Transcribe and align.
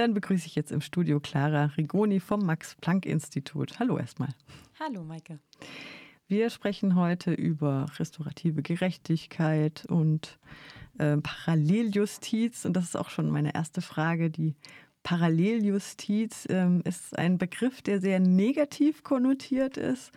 Dann 0.00 0.14
begrüße 0.14 0.46
ich 0.46 0.54
jetzt 0.54 0.72
im 0.72 0.80
Studio 0.80 1.20
Clara 1.20 1.66
Rigoni 1.76 2.20
vom 2.20 2.46
Max-Planck-Institut. 2.46 3.78
Hallo 3.78 3.98
erstmal. 3.98 4.30
Hallo, 4.78 5.04
Maike. 5.04 5.40
Wir 6.26 6.48
sprechen 6.48 6.94
heute 6.94 7.34
über 7.34 7.84
restaurative 7.98 8.62
Gerechtigkeit 8.62 9.84
und 9.90 10.38
äh, 10.96 11.18
Paralleljustiz. 11.18 12.64
Und 12.64 12.72
das 12.78 12.84
ist 12.84 12.96
auch 12.96 13.10
schon 13.10 13.28
meine 13.28 13.54
erste 13.54 13.82
Frage. 13.82 14.30
Die 14.30 14.54
Paralleljustiz 15.02 16.46
ähm, 16.48 16.80
ist 16.86 17.18
ein 17.18 17.36
Begriff, 17.36 17.82
der 17.82 18.00
sehr 18.00 18.20
negativ 18.20 19.02
konnotiert 19.02 19.76
ist. 19.76 20.12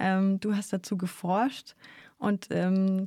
Ähm, 0.00 0.40
du 0.40 0.56
hast 0.56 0.72
dazu 0.72 0.98
geforscht 0.98 1.76
und 2.18 2.48
ähm, 2.50 3.06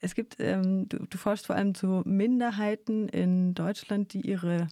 es 0.00 0.14
gibt, 0.14 0.36
ähm, 0.38 0.86
du, 0.90 0.98
du 0.98 1.16
forschst 1.16 1.46
vor 1.46 1.56
allem 1.56 1.74
zu 1.74 2.02
Minderheiten 2.04 3.08
in 3.08 3.54
Deutschland, 3.54 4.12
die 4.12 4.20
ihre 4.20 4.68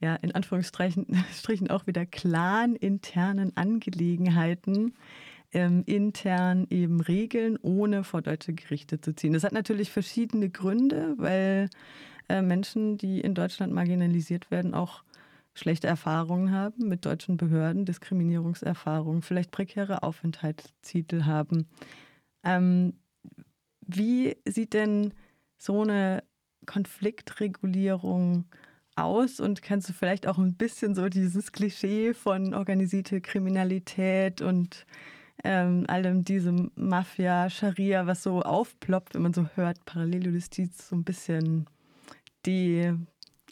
ja, 0.00 0.14
in 0.16 0.32
Anführungsstrichen 0.32 1.06
auch 1.70 1.86
wieder 1.86 2.06
clan-internen 2.06 3.56
Angelegenheiten 3.56 4.94
ähm, 5.52 5.82
intern 5.86 6.66
eben 6.70 7.00
regeln, 7.00 7.58
ohne 7.60 8.04
vor 8.04 8.22
deutsche 8.22 8.54
Gerichte 8.54 9.00
zu 9.00 9.14
ziehen. 9.14 9.32
Das 9.32 9.44
hat 9.44 9.52
natürlich 9.52 9.90
verschiedene 9.90 10.48
Gründe, 10.48 11.14
weil 11.18 11.68
äh, 12.28 12.42
Menschen, 12.42 12.96
die 12.96 13.20
in 13.20 13.34
Deutschland 13.34 13.72
marginalisiert 13.72 14.50
werden, 14.50 14.74
auch 14.74 15.02
schlechte 15.54 15.88
Erfahrungen 15.88 16.52
haben 16.52 16.88
mit 16.88 17.04
deutschen 17.04 17.36
Behörden, 17.36 17.84
Diskriminierungserfahrungen, 17.84 19.22
vielleicht 19.22 19.50
prekäre 19.50 20.02
Aufenthaltstitel 20.02 21.24
haben. 21.24 21.66
Ähm, 22.44 22.94
wie 23.80 24.36
sieht 24.46 24.72
denn 24.72 25.12
so 25.58 25.82
eine 25.82 26.22
Konfliktregulierung 26.64 28.44
aus 28.44 28.69
und 29.04 29.62
kannst 29.62 29.88
du 29.88 29.92
vielleicht 29.92 30.26
auch 30.26 30.38
ein 30.38 30.54
bisschen 30.54 30.94
so 30.94 31.08
dieses 31.08 31.52
Klischee 31.52 32.14
von 32.14 32.54
organisierte 32.54 33.20
Kriminalität 33.20 34.42
und 34.42 34.86
ähm, 35.44 35.84
allem 35.88 36.24
diesem 36.24 36.70
Mafia, 36.74 37.48
Scharia, 37.48 38.06
was 38.06 38.22
so 38.22 38.42
aufploppt, 38.42 39.14
wenn 39.14 39.22
man 39.22 39.34
so 39.34 39.48
hört, 39.54 39.84
Paralleljustiz, 39.86 40.88
so 40.88 40.96
ein 40.96 41.04
bisschen 41.04 41.66
de, 42.44 42.94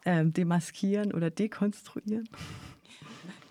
äh, 0.05 0.25
demaskieren 0.25 1.13
oder 1.13 1.31
dekonstruieren? 1.31 2.29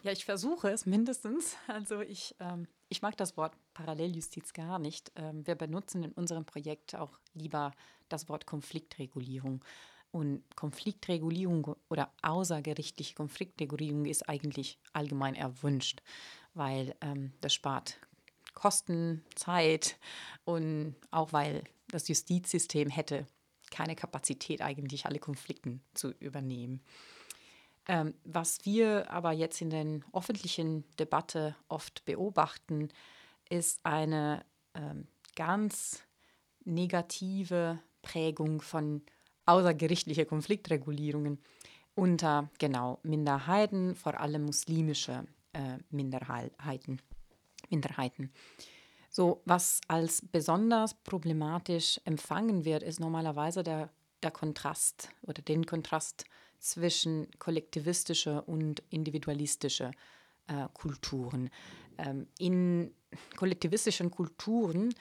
Ja, 0.04 0.12
ich 0.12 0.26
versuche 0.26 0.70
es 0.70 0.86
mindestens. 0.86 1.58
Also 1.68 2.02
ich, 2.02 2.36
ähm, 2.40 2.68
ich 2.90 3.02
mag 3.02 3.18
das 3.18 3.36
Wort 3.36 3.56
Paralleljustiz 3.74 4.54
gar 4.54 4.80
nicht. 4.80 5.12
Ähm, 5.16 5.46
wir 5.46 5.56
benutzen 5.56 6.04
in 6.04 6.12
unserem 6.14 6.46
Projekt 6.46 6.96
auch 6.96 7.20
lieber 7.34 7.72
das 8.08 8.30
Wort 8.30 8.46
Konfliktregulierung. 8.46 9.64
Und 10.12 10.44
Konfliktregulierung 10.56 11.76
oder 11.90 12.12
außergerichtliche 12.22 13.14
Konfliktregulierung 13.14 14.06
ist 14.06 14.28
eigentlich 14.28 14.80
allgemein 14.94 15.36
erwünscht, 15.36 16.02
weil 16.54 16.96
ähm, 17.02 17.34
das 17.42 17.54
spart 17.54 18.00
Kosten, 18.54 19.24
Zeit 19.36 19.98
und 20.44 20.96
auch 21.12 21.34
weil 21.34 21.64
das 21.90 22.08
Justizsystem 22.08 22.90
hätte 22.90 23.28
keine 23.70 23.96
Kapazität 23.96 24.62
eigentlich 24.62 25.06
alle 25.06 25.20
Konflikten 25.20 25.82
zu 25.94 26.12
übernehmen. 26.20 26.82
Ähm, 27.88 28.14
was 28.24 28.66
wir 28.66 29.10
aber 29.12 29.32
jetzt 29.32 29.62
in 29.62 29.70
der 29.70 30.02
öffentlichen 30.14 30.84
Debatte 30.98 31.56
oft 31.70 32.04
beobachten, 32.06 32.90
ist 33.50 33.80
eine 33.86 34.46
ähm, 34.74 35.08
ganz 35.36 36.04
negative 36.66 37.80
Prägung 38.02 38.62
von 38.62 39.04
außergerichtlicher 39.48 40.26
Konfliktregulierungen 40.26 41.40
unter 41.96 42.50
genau 42.60 43.00
Minderheiten, 43.04 43.96
vor 43.96 44.20
allem 44.20 44.46
muslimische 44.46 45.26
äh, 45.54 45.78
Minderheiten. 45.90 47.02
Minderheiten. 47.70 48.32
So, 49.10 49.42
was 49.46 49.82
als 49.88 50.22
besonders 50.22 50.94
problematisch 50.94 52.00
empfangen 52.06 52.66
wird, 52.66 52.84
ist 52.84 53.00
normalerweise 53.00 53.64
der, 53.64 53.90
der 54.22 54.32
Kontrast 54.32 55.10
oder 55.24 55.42
den 55.42 55.66
Kontrast 55.66 56.26
zwischen 56.60 57.28
kollektivistischer 57.40 58.48
und 58.48 58.84
individualistischer 58.90 59.92
äh, 60.48 60.68
Kulturen. 60.74 61.50
Ähm, 61.98 62.28
in 62.38 62.94
kollektivistischen 63.38 64.12
Kulturen 64.12 64.94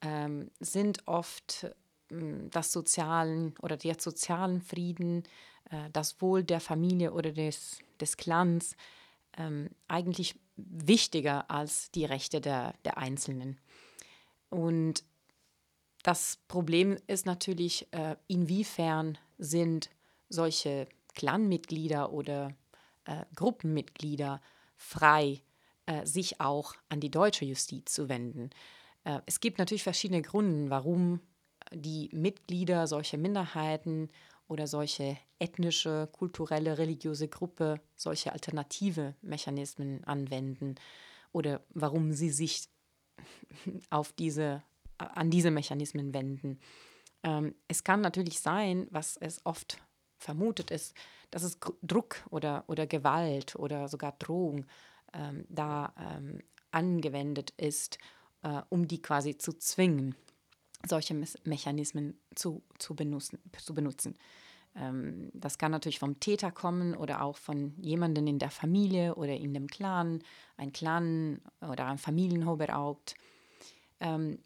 ähm, 0.00 0.50
sind 0.60 1.06
oft 1.06 1.66
das 2.10 2.72
sozialen 2.72 3.54
oder 3.60 3.76
der 3.76 3.96
sozialen 3.98 4.60
Frieden, 4.60 5.24
äh, 5.70 5.90
das 5.92 6.20
Wohl 6.20 6.44
der 6.44 6.60
Familie 6.60 7.12
oder 7.12 7.32
des, 7.32 7.78
des 8.00 8.16
Clans 8.16 8.76
ähm, 9.36 9.70
eigentlich 9.86 10.38
wichtiger 10.56 11.50
als 11.50 11.90
die 11.90 12.04
Rechte 12.04 12.40
der, 12.40 12.74
der 12.84 12.98
Einzelnen. 12.98 13.58
Und 14.50 15.04
das 16.02 16.38
Problem 16.48 16.96
ist 17.06 17.26
natürlich, 17.26 17.86
äh, 17.92 18.16
inwiefern 18.26 19.18
sind 19.38 19.90
solche 20.28 20.88
Clanmitglieder 21.14 22.12
oder 22.12 22.54
äh, 23.04 23.24
Gruppenmitglieder 23.34 24.40
frei, 24.76 25.42
äh, 25.86 26.06
sich 26.06 26.40
auch 26.40 26.74
an 26.88 27.00
die 27.00 27.10
deutsche 27.10 27.44
Justiz 27.44 27.92
zu 27.92 28.08
wenden. 28.08 28.50
Äh, 29.04 29.20
es 29.26 29.40
gibt 29.40 29.58
natürlich 29.58 29.82
verschiedene 29.82 30.22
Gründe, 30.22 30.70
warum 30.70 31.20
die 31.72 32.08
Mitglieder 32.12 32.86
solcher 32.86 33.18
Minderheiten 33.18 34.10
oder 34.48 34.66
solche 34.66 35.18
ethnische, 35.38 36.08
kulturelle, 36.12 36.78
religiöse 36.78 37.28
Gruppe 37.28 37.80
solche 37.96 38.32
alternative 38.32 39.14
Mechanismen 39.22 40.02
anwenden 40.04 40.76
oder 41.32 41.60
warum 41.70 42.12
sie 42.12 42.30
sich 42.30 42.68
auf 43.90 44.12
diese, 44.12 44.62
an 44.96 45.30
diese 45.30 45.50
Mechanismen 45.50 46.14
wenden. 46.14 46.58
Ähm, 47.22 47.54
es 47.68 47.84
kann 47.84 48.00
natürlich 48.00 48.40
sein, 48.40 48.86
was 48.90 49.16
es 49.16 49.44
oft 49.44 49.78
vermutet 50.18 50.70
ist, 50.70 50.94
dass 51.30 51.42
es 51.42 51.58
Druck 51.82 52.24
oder, 52.30 52.64
oder 52.66 52.86
Gewalt 52.86 53.54
oder 53.56 53.88
sogar 53.88 54.12
Drohung 54.18 54.66
ähm, 55.12 55.44
da 55.48 55.92
ähm, 55.98 56.40
angewendet 56.70 57.52
ist, 57.56 57.98
äh, 58.42 58.62
um 58.68 58.88
die 58.88 59.02
quasi 59.02 59.36
zu 59.36 59.52
zwingen 59.52 60.14
solche 60.86 61.14
Mechanismen 61.44 62.18
zu, 62.34 62.62
zu 62.78 62.94
benutzen. 62.94 63.38
Zu 63.58 63.74
benutzen. 63.74 64.16
Ähm, 64.76 65.30
das 65.34 65.58
kann 65.58 65.72
natürlich 65.72 65.98
vom 65.98 66.20
Täter 66.20 66.50
kommen 66.50 66.94
oder 66.94 67.22
auch 67.22 67.36
von 67.36 67.74
jemandem 67.80 68.26
in 68.26 68.38
der 68.38 68.50
Familie 68.50 69.14
oder 69.14 69.34
in 69.34 69.54
dem 69.54 69.66
Clan, 69.66 70.22
ein 70.56 70.72
Clan 70.72 71.40
oder 71.60 71.86
ein 71.86 71.98
Familienoberhaupt. 71.98 73.14
Ähm, 74.00 74.38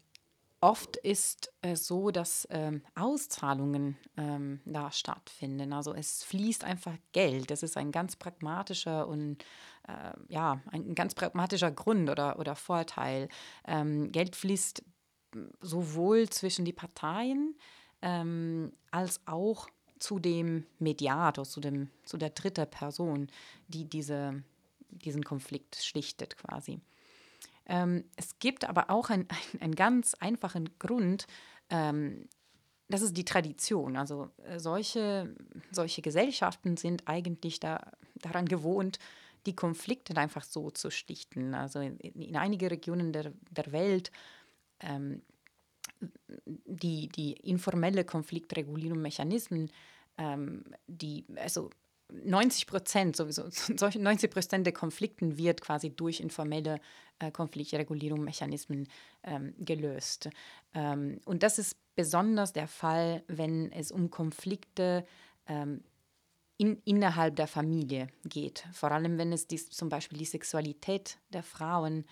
oft 0.61 0.95
ist 0.97 1.51
es 1.61 1.85
so, 1.85 2.09
dass 2.09 2.47
ähm, 2.49 2.81
Auszahlungen 2.95 3.97
ähm, 4.17 4.61
da 4.65 4.91
stattfinden. 4.91 5.73
Also 5.73 5.93
es 5.93 6.23
fließt 6.23 6.63
einfach 6.63 6.95
Geld. 7.11 7.51
Das 7.51 7.63
ist 7.63 7.77
ein 7.77 7.91
ganz 7.91 8.15
pragmatischer 8.15 9.07
und 9.07 9.43
äh, 9.87 10.13
ja, 10.29 10.61
ein 10.71 10.95
ganz 10.95 11.15
pragmatischer 11.15 11.69
Grund 11.69 12.09
oder, 12.09 12.39
oder 12.39 12.55
Vorteil. 12.55 13.27
Ähm, 13.67 14.11
Geld 14.11 14.35
fließt 14.35 14.83
sowohl 15.61 16.29
zwischen 16.29 16.65
die 16.65 16.73
Parteien 16.73 17.55
ähm, 18.01 18.73
als 18.91 19.21
auch 19.25 19.67
zu 19.99 20.19
dem 20.19 20.65
Mediator, 20.79 21.45
zu, 21.45 21.61
dem, 21.61 21.89
zu 22.03 22.17
der 22.17 22.31
dritten 22.31 22.69
Person, 22.69 23.27
die 23.67 23.85
diese, 23.85 24.43
diesen 24.89 25.23
Konflikt 25.23 25.77
schlichtet 25.77 26.37
quasi. 26.37 26.81
Ähm, 27.65 28.03
es 28.17 28.37
gibt 28.39 28.65
aber 28.67 28.89
auch 28.89 29.09
einen 29.09 29.27
ein 29.61 29.73
ganz 29.73 30.15
einfachen 30.15 30.77
Grund, 30.79 31.27
ähm, 31.69 32.27
das 32.89 33.01
ist 33.01 33.15
die 33.17 33.25
Tradition. 33.25 33.95
Also 33.95 34.29
äh, 34.43 34.59
solche, 34.59 35.33
solche 35.71 36.01
Gesellschaften 36.01 36.77
sind 36.77 37.07
eigentlich 37.07 37.59
da, 37.59 37.91
daran 38.15 38.45
gewohnt, 38.45 38.99
die 39.45 39.55
Konflikte 39.55 40.15
einfach 40.15 40.43
so 40.43 40.69
zu 40.69 40.91
schlichten. 40.91 41.53
Also 41.53 41.79
in, 41.79 41.97
in 41.97 42.35
einigen 42.35 42.67
Regionen 42.67 43.11
der, 43.11 43.33
der 43.49 43.71
Welt 43.71 44.11
ähm, 44.83 45.21
die, 46.45 47.09
die 47.09 47.33
informelle 47.33 48.03
Konfliktregulierung 48.03 49.01
Mechanismen, 49.01 49.71
ähm, 50.17 50.63
die, 50.87 51.25
also 51.35 51.69
90 52.11 52.67
Prozent, 52.67 53.15
sowieso, 53.15 53.45
solche 53.49 53.99
90 53.99 54.29
Prozent 54.29 54.65
der 54.65 54.73
Konflikten 54.73 55.37
wird 55.37 55.61
quasi 55.61 55.89
durch 55.89 56.19
informelle 56.19 56.79
äh, 57.19 57.31
Konfliktregulierung 57.31 58.23
Mechanismen 58.23 58.87
ähm, 59.23 59.53
gelöst. 59.57 60.29
Ähm, 60.73 61.19
und 61.25 61.43
das 61.43 61.59
ist 61.59 61.77
besonders 61.95 62.53
der 62.53 62.67
Fall, 62.67 63.23
wenn 63.27 63.71
es 63.71 63.91
um 63.91 64.09
Konflikte 64.09 65.05
ähm, 65.47 65.83
in, 66.57 66.81
innerhalb 66.85 67.35
der 67.35 67.47
Familie 67.47 68.07
geht. 68.25 68.65
Vor 68.73 68.91
allem, 68.91 69.17
wenn 69.17 69.31
es 69.31 69.47
dies, 69.47 69.69
zum 69.69 69.89
Beispiel 69.89 70.17
die 70.17 70.25
Sexualität 70.25 71.17
der 71.29 71.43
Frauen 71.43 72.05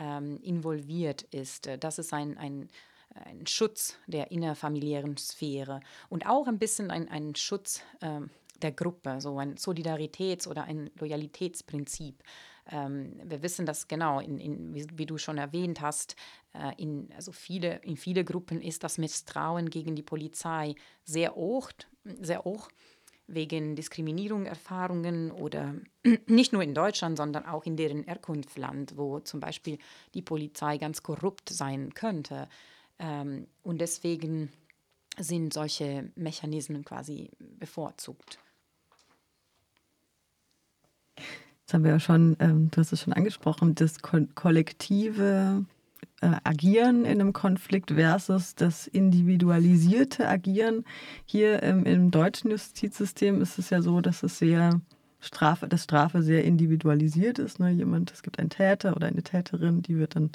ähm, 0.00 0.40
involviert 0.42 1.22
ist. 1.22 1.68
Das 1.78 1.98
ist 1.98 2.12
ein, 2.12 2.36
ein 2.38 2.68
ein 3.14 3.46
Schutz 3.46 3.96
der 4.06 4.30
innerfamiliären 4.30 5.16
Sphäre 5.16 5.80
und 6.08 6.26
auch 6.26 6.46
ein 6.46 6.60
bisschen 6.60 6.90
ein, 6.92 7.08
ein 7.08 7.34
Schutz 7.34 7.82
ähm, 8.00 8.30
der 8.62 8.72
Gruppe, 8.72 9.20
so 9.20 9.38
ein 9.38 9.56
Solidaritäts- 9.56 10.46
oder 10.46 10.64
ein 10.64 10.90
Loyalitätsprinzip. 10.98 12.22
Ähm, 12.70 13.20
wir 13.24 13.42
wissen 13.42 13.66
das 13.66 13.88
genau, 13.88 14.20
in, 14.20 14.38
in, 14.38 14.74
wie, 14.74 14.86
wie, 14.94 15.06
du 15.06 15.18
schon 15.18 15.38
erwähnt 15.38 15.80
hast, 15.80 16.14
äh, 16.52 16.72
in, 16.80 17.08
also 17.16 17.32
viele, 17.32 17.80
in 17.82 17.96
viele 17.96 18.24
Gruppen 18.24 18.60
ist 18.60 18.84
das 18.84 18.98
Misstrauen 18.98 19.70
gegen 19.70 19.96
die 19.96 20.02
Polizei 20.02 20.74
sehr 21.04 21.34
hoch, 21.34 21.70
sehr 22.04 22.44
hoch 22.44 22.68
wegen 23.32 23.76
Diskriminierung, 23.76 24.46
Erfahrungen 24.46 25.30
oder 25.30 25.74
nicht 26.26 26.52
nur 26.52 26.62
in 26.62 26.74
Deutschland, 26.74 27.16
sondern 27.16 27.46
auch 27.46 27.64
in 27.64 27.76
deren 27.76 28.04
Herkunftsland, 28.04 28.96
wo 28.96 29.20
zum 29.20 29.40
Beispiel 29.40 29.78
die 30.14 30.22
Polizei 30.22 30.78
ganz 30.78 31.02
korrupt 31.02 31.48
sein 31.48 31.94
könnte. 31.94 32.48
Ähm, 32.98 33.46
und 33.62 33.80
deswegen 33.80 34.50
sind 35.18 35.52
solche 35.52 36.10
Mechanismen 36.16 36.84
quasi 36.84 37.30
bevorzugt. 37.58 38.38
Jetzt 41.16 41.74
haben 41.74 41.84
wir 41.84 41.92
ja 41.92 42.00
schon, 42.00 42.36
ähm, 42.40 42.70
du 42.70 42.80
hast 42.80 42.92
es 42.92 43.00
schon 43.00 43.12
angesprochen, 43.12 43.74
das 43.74 44.00
ko 44.00 44.26
kollektive 44.34 45.64
Agieren 46.20 47.04
in 47.04 47.20
einem 47.20 47.32
Konflikt 47.32 47.92
versus 47.92 48.54
das 48.54 48.86
individualisierte 48.86 50.28
Agieren. 50.28 50.84
Hier 51.24 51.62
ähm, 51.62 51.84
im 51.84 52.10
deutschen 52.10 52.50
Justizsystem 52.50 53.40
ist 53.40 53.58
es 53.58 53.70
ja 53.70 53.80
so, 53.80 54.00
dass 54.00 54.22
es 54.22 54.38
sehr 54.38 54.80
Strafe, 55.20 55.68
dass 55.68 55.84
Strafe 55.84 56.22
sehr 56.22 56.44
individualisiert 56.44 57.38
ist. 57.38 57.58
Ne? 57.60 57.70
Jemand, 57.70 58.12
es 58.12 58.22
gibt 58.22 58.38
einen 58.38 58.50
Täter 58.50 58.96
oder 58.96 59.06
eine 59.06 59.22
Täterin, 59.22 59.82
die 59.82 59.96
wird 59.96 60.16
dann 60.16 60.30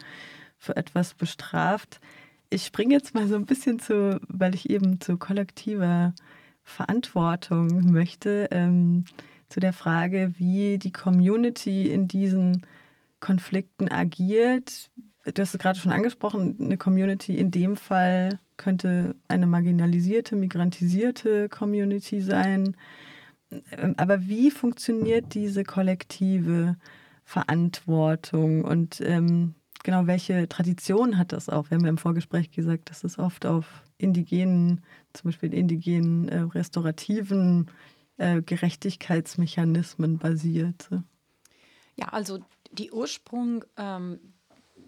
für 0.58 0.76
etwas 0.76 1.14
bestraft. 1.14 2.00
Ich 2.50 2.66
springe 2.66 2.94
jetzt 2.94 3.14
mal 3.14 3.28
so 3.28 3.36
ein 3.36 3.46
bisschen 3.46 3.80
zu, 3.80 4.20
weil 4.28 4.56
ich 4.56 4.70
eben 4.70 5.02
zu 5.02 5.18
kollektiver 5.18 6.14
Verantwortung 6.64 7.92
möchte, 7.92 8.48
ähm, 8.52 9.06
zu 9.50 9.60
der 9.60 9.74
Frage, 9.74 10.34
wie 10.38 10.78
die 10.78 10.92
Community 10.92 11.92
in 11.92 12.08
diesen 12.08 12.66
Konflikten 13.20 13.90
agiert. 13.90 14.90
Du 15.34 15.42
hast 15.42 15.56
es 15.56 15.60
gerade 15.60 15.80
schon 15.80 15.92
angesprochen, 15.92 16.56
eine 16.60 16.78
Community 16.78 17.38
in 17.38 17.50
dem 17.50 17.78
Fall 17.78 18.40
könnte 18.58 19.16
eine 19.28 19.48
marginalisierte, 19.48 20.36
migrantisierte 20.36 21.50
Community 21.50 22.22
sein. 22.22 22.78
Ähm, 23.72 23.96
aber 23.98 24.28
wie 24.28 24.52
funktioniert 24.52 25.34
diese 25.34 25.64
kollektive 25.64 26.78
Verantwortung 27.24 28.64
und 28.64 29.02
ähm, 29.02 29.56
genau, 29.84 30.06
welche 30.06 30.48
Tradition 30.48 31.18
hat 31.18 31.32
das 31.32 31.50
auch? 31.50 31.70
Wir 31.70 31.78
haben 31.78 31.86
ja 31.86 31.90
im 31.90 31.98
Vorgespräch 31.98 32.52
gesagt, 32.52 32.92
dass 32.92 33.04
es 33.04 33.18
oft 33.18 33.48
auf 33.48 33.84
indigenen, 33.98 34.82
zum 35.14 35.30
Beispiel 35.30 35.54
indigenen 35.54 36.30
äh, 36.30 36.40
restaurativen 36.42 37.72
äh, 38.18 38.42
Gerechtigkeitsmechanismen 38.44 40.20
basiert. 40.20 40.90
Ja, 41.96 42.10
also 42.10 42.40
die 42.72 42.92
Ursprung 42.92 43.64
ähm, 43.78 44.20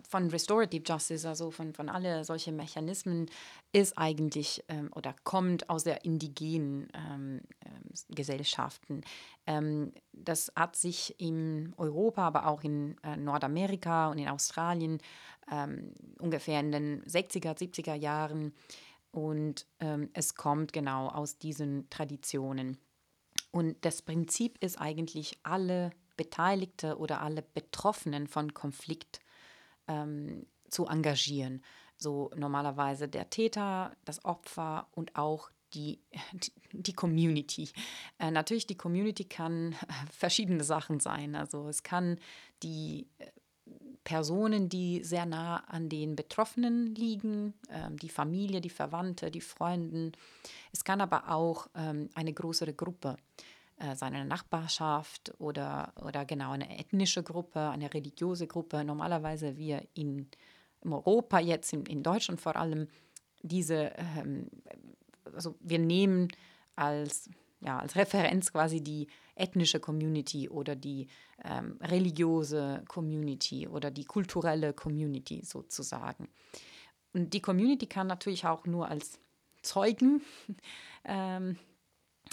von 0.08 0.30
Restorative 0.30 0.84
Justice, 0.86 1.28
also 1.28 1.52
von, 1.52 1.74
von 1.74 1.90
alle 1.90 2.24
solche 2.24 2.52
Mechanismen, 2.52 3.30
ist 3.74 3.98
eigentlich 3.98 4.64
ähm, 4.70 4.90
oder 4.96 5.14
kommt 5.24 5.70
aus 5.70 5.84
der 5.84 6.06
indigenen 6.06 6.88
ähm, 6.94 7.42
äh, 7.60 8.14
Gesellschaften. 8.16 9.02
Ähm, 9.46 9.92
das 10.14 10.52
hat 10.56 10.76
sich 10.76 11.20
in 11.20 11.74
Europa, 11.78 12.26
aber 12.26 12.48
auch 12.48 12.64
in 12.64 12.96
äh, 13.04 13.18
Nordamerika 13.18 14.10
und 14.10 14.18
in 14.18 14.30
Australien 14.30 15.00
ähm, 15.52 15.94
ungefähr 16.20 16.60
in 16.60 16.72
den 16.72 17.04
60er, 17.04 17.58
70er 17.58 17.96
Jahren 17.96 18.54
und 19.12 19.66
ähm, 19.80 20.10
es 20.14 20.36
kommt 20.36 20.74
genau 20.74 21.08
aus 21.08 21.38
diesen 21.38 21.90
Traditionen. 21.90 22.78
Und 23.52 23.78
das 23.84 24.02
Prinzip 24.02 24.64
ist 24.64 24.80
eigentlich, 24.80 25.40
alle 25.44 25.92
Beteiligte 26.18 26.98
oder 26.98 27.22
alle 27.22 27.42
Betroffenen 27.42 28.28
von 28.28 28.54
Konflikt 28.54 29.20
ähm, 29.88 30.46
zu 30.70 30.86
engagieren. 30.86 31.64
So 31.98 32.30
normalerweise 32.36 33.08
der 33.08 33.30
Täter, 33.30 33.96
das 34.06 34.24
Opfer 34.24 34.88
und 34.92 35.16
auch 35.16 35.50
die, 35.74 36.00
die 36.72 36.94
Community. 36.94 37.70
Äh, 38.20 38.32
natürlich, 38.32 38.68
die 38.68 38.78
Community 38.78 39.26
kann 39.26 39.76
verschiedene 40.12 40.64
Sachen 40.64 41.00
sein. 41.00 41.36
Also 41.36 41.68
es 41.68 41.84
kann 41.84 42.20
die 42.64 43.08
äh, 43.18 43.28
Personen, 44.04 44.70
die 44.70 45.04
sehr 45.04 45.26
nah 45.26 45.58
an 45.68 45.90
den 45.90 46.16
Betroffenen 46.16 46.96
liegen, 46.96 47.54
ähm, 47.70 47.98
die 47.98 48.10
Familie, 48.10 48.62
die 48.62 48.70
Verwandte, 48.70 49.32
die 49.32 49.42
Freunde. 49.42 50.14
Es 50.72 50.86
kann 50.86 51.02
aber 51.02 51.30
auch 51.30 51.68
ähm, 51.76 52.10
eine 52.16 52.32
größere 52.32 52.74
Gruppe 52.74 53.18
äh, 53.80 53.96
seine 53.96 54.26
Nachbarschaft 54.26 55.34
oder, 55.40 55.94
oder 56.04 56.26
genau 56.26 56.52
eine 56.52 56.80
ethnische 56.80 57.22
Gruppe, 57.22 57.60
eine 57.70 57.94
religiöse 57.94 58.48
Gruppe. 58.48 58.84
Normalerweise 58.84 59.58
wir 59.58 59.88
in, 59.94 60.28
in 60.84 60.94
Europa, 60.94 61.40
jetzt 61.40 61.74
in, 61.74 61.86
in 61.86 62.02
Deutschland 62.02 62.42
vor 62.42 62.56
allem, 62.56 62.88
diese, 63.44 63.94
ähm, 63.98 64.50
also 65.32 65.56
wir 65.60 65.80
nehmen 65.80 66.28
als, 66.76 67.30
ja, 67.60 67.80
als 67.80 67.96
Referenz 67.96 68.52
quasi 68.52 68.82
die 68.82 69.08
ethnische 69.36 69.80
Community 69.80 70.50
oder 70.50 70.76
die 70.76 71.08
ähm, 71.44 71.78
religiöse 71.82 72.84
Community 72.88 73.68
oder 73.68 73.92
die 73.92 74.06
kulturelle 74.06 74.74
Community 74.74 75.44
sozusagen. 75.44 76.30
Und 77.14 77.34
die 77.34 77.42
Community 77.42 77.86
kann 77.86 78.08
natürlich 78.08 78.46
auch 78.46 78.66
nur 78.66 78.88
als 78.90 79.20
Zeugen 79.62 80.22
ähm, 81.06 81.58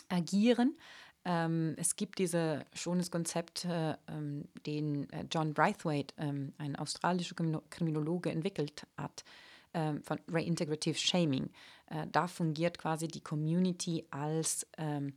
agieren, 0.08 0.76
ähm, 1.24 1.74
es 1.78 1.96
gibt 1.96 2.18
dieses 2.18 2.62
schönes 2.74 3.10
Konzept, 3.10 3.64
äh, 3.64 3.96
ähm, 4.08 4.46
den 4.66 5.08
äh, 5.10 5.24
John 5.30 5.54
Braithwaite, 5.54 6.14
ähm, 6.18 6.52
ein 6.58 6.76
australischer 6.76 7.34
Kriminologe, 7.70 8.30
entwickelt 8.30 8.86
hat, 8.98 9.24
ähm, 9.72 10.02
von 10.02 10.18
Reintegrative 10.28 10.98
Shaming. 10.98 11.50
Äh, 11.86 12.06
da 12.12 12.26
fungiert 12.26 12.78
quasi 12.78 13.08
die 13.08 13.22
Community 13.22 14.04
als, 14.10 14.66
ähm, 14.76 15.14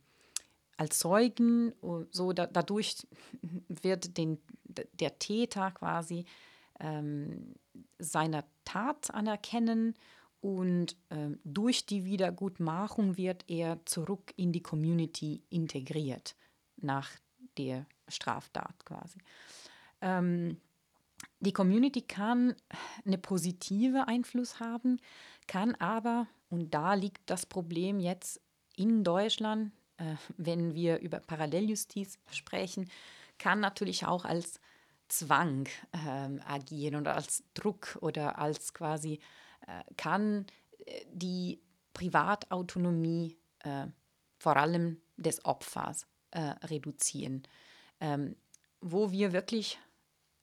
als 0.78 0.98
Zeugen, 0.98 1.74
so 2.10 2.32
da, 2.32 2.46
dadurch 2.46 3.06
wird 3.68 4.16
den, 4.16 4.38
der 4.64 5.18
Täter 5.18 5.72
quasi 5.72 6.24
ähm, 6.80 7.54
seiner 7.98 8.44
Tat 8.64 9.12
anerkennen 9.12 9.94
und 10.40 10.96
äh, 11.10 11.30
durch 11.44 11.86
die 11.86 12.04
Wiedergutmachung 12.04 13.16
wird 13.16 13.44
er 13.48 13.84
zurück 13.86 14.32
in 14.36 14.52
die 14.52 14.62
Community 14.62 15.42
integriert, 15.50 16.36
nach 16.76 17.10
der 17.56 17.86
Straftat 18.06 18.84
quasi. 18.84 19.18
Ähm, 20.00 20.60
die 21.40 21.52
Community 21.52 22.02
kann 22.02 22.54
eine 23.04 23.18
positive 23.18 24.06
Einfluss 24.06 24.60
haben, 24.60 25.00
kann 25.46 25.74
aber, 25.76 26.26
und 26.50 26.72
da 26.72 26.94
liegt 26.94 27.28
das 27.30 27.46
Problem 27.46 27.98
jetzt 27.98 28.40
in 28.76 29.02
Deutschland, 29.02 29.72
äh, 29.96 30.14
wenn 30.36 30.74
wir 30.74 31.00
über 31.00 31.18
Paralleljustiz 31.18 32.18
sprechen, 32.30 32.88
kann 33.38 33.60
natürlich 33.60 34.06
auch 34.06 34.24
als 34.24 34.60
Zwang 35.08 35.68
äh, 35.92 36.40
agieren 36.44 36.96
oder 36.96 37.16
als 37.16 37.42
Druck 37.54 37.98
oder 38.00 38.38
als 38.38 38.74
quasi 38.74 39.20
kann 39.96 40.46
äh, 40.86 41.04
die 41.12 41.60
Privatautonomie 41.94 43.36
äh, 43.60 43.86
vor 44.38 44.56
allem 44.56 45.00
des 45.16 45.44
Opfers 45.44 46.06
äh, 46.30 46.40
reduzieren. 46.66 47.42
Ähm, 48.00 48.36
wo 48.80 49.10
wir 49.10 49.32
wirklich 49.32 49.78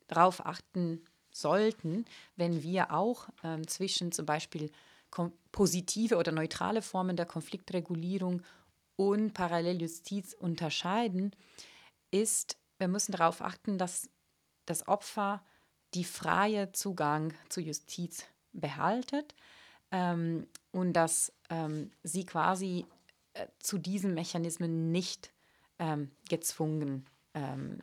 darauf 0.08 0.46
achten 0.46 1.02
sollten, 1.32 2.06
wenn 2.36 2.64
wir 2.64 2.92
auch 2.92 3.30
ähm, 3.44 3.68
zwischen 3.68 4.12
zum 4.12 4.26
Beispiel 4.26 4.72
positive 5.54 6.18
oder 6.18 6.34
neutrale 6.34 6.82
Formen 6.82 7.16
der 7.16 7.26
Konfliktregulierung 7.26 8.42
und 8.98 9.34
Paralleljustiz 9.34 10.34
unterscheiden, 10.34 11.34
ist, 12.12 12.58
wir 12.78 12.90
müssen 12.90 13.14
darauf 13.14 13.42
achten, 13.42 13.78
dass 13.78 14.10
das 14.66 14.88
Opfer 14.90 15.42
die 15.94 16.04
freie 16.04 16.74
Zugang 16.74 17.34
zu 17.48 17.62
Justiz 17.62 18.26
behaltet 18.60 19.36
ähm, 19.92 20.48
und 20.72 20.94
dass 20.94 21.32
ähm, 21.50 21.92
sie 22.04 22.26
quasi 22.26 22.86
äh, 23.34 23.48
zu 23.60 23.78
diesen 23.78 24.14
Mechanismen 24.14 24.92
nicht 24.92 25.32
ähm, 25.80 26.12
gezwungen, 26.30 27.06
ähm, 27.34 27.80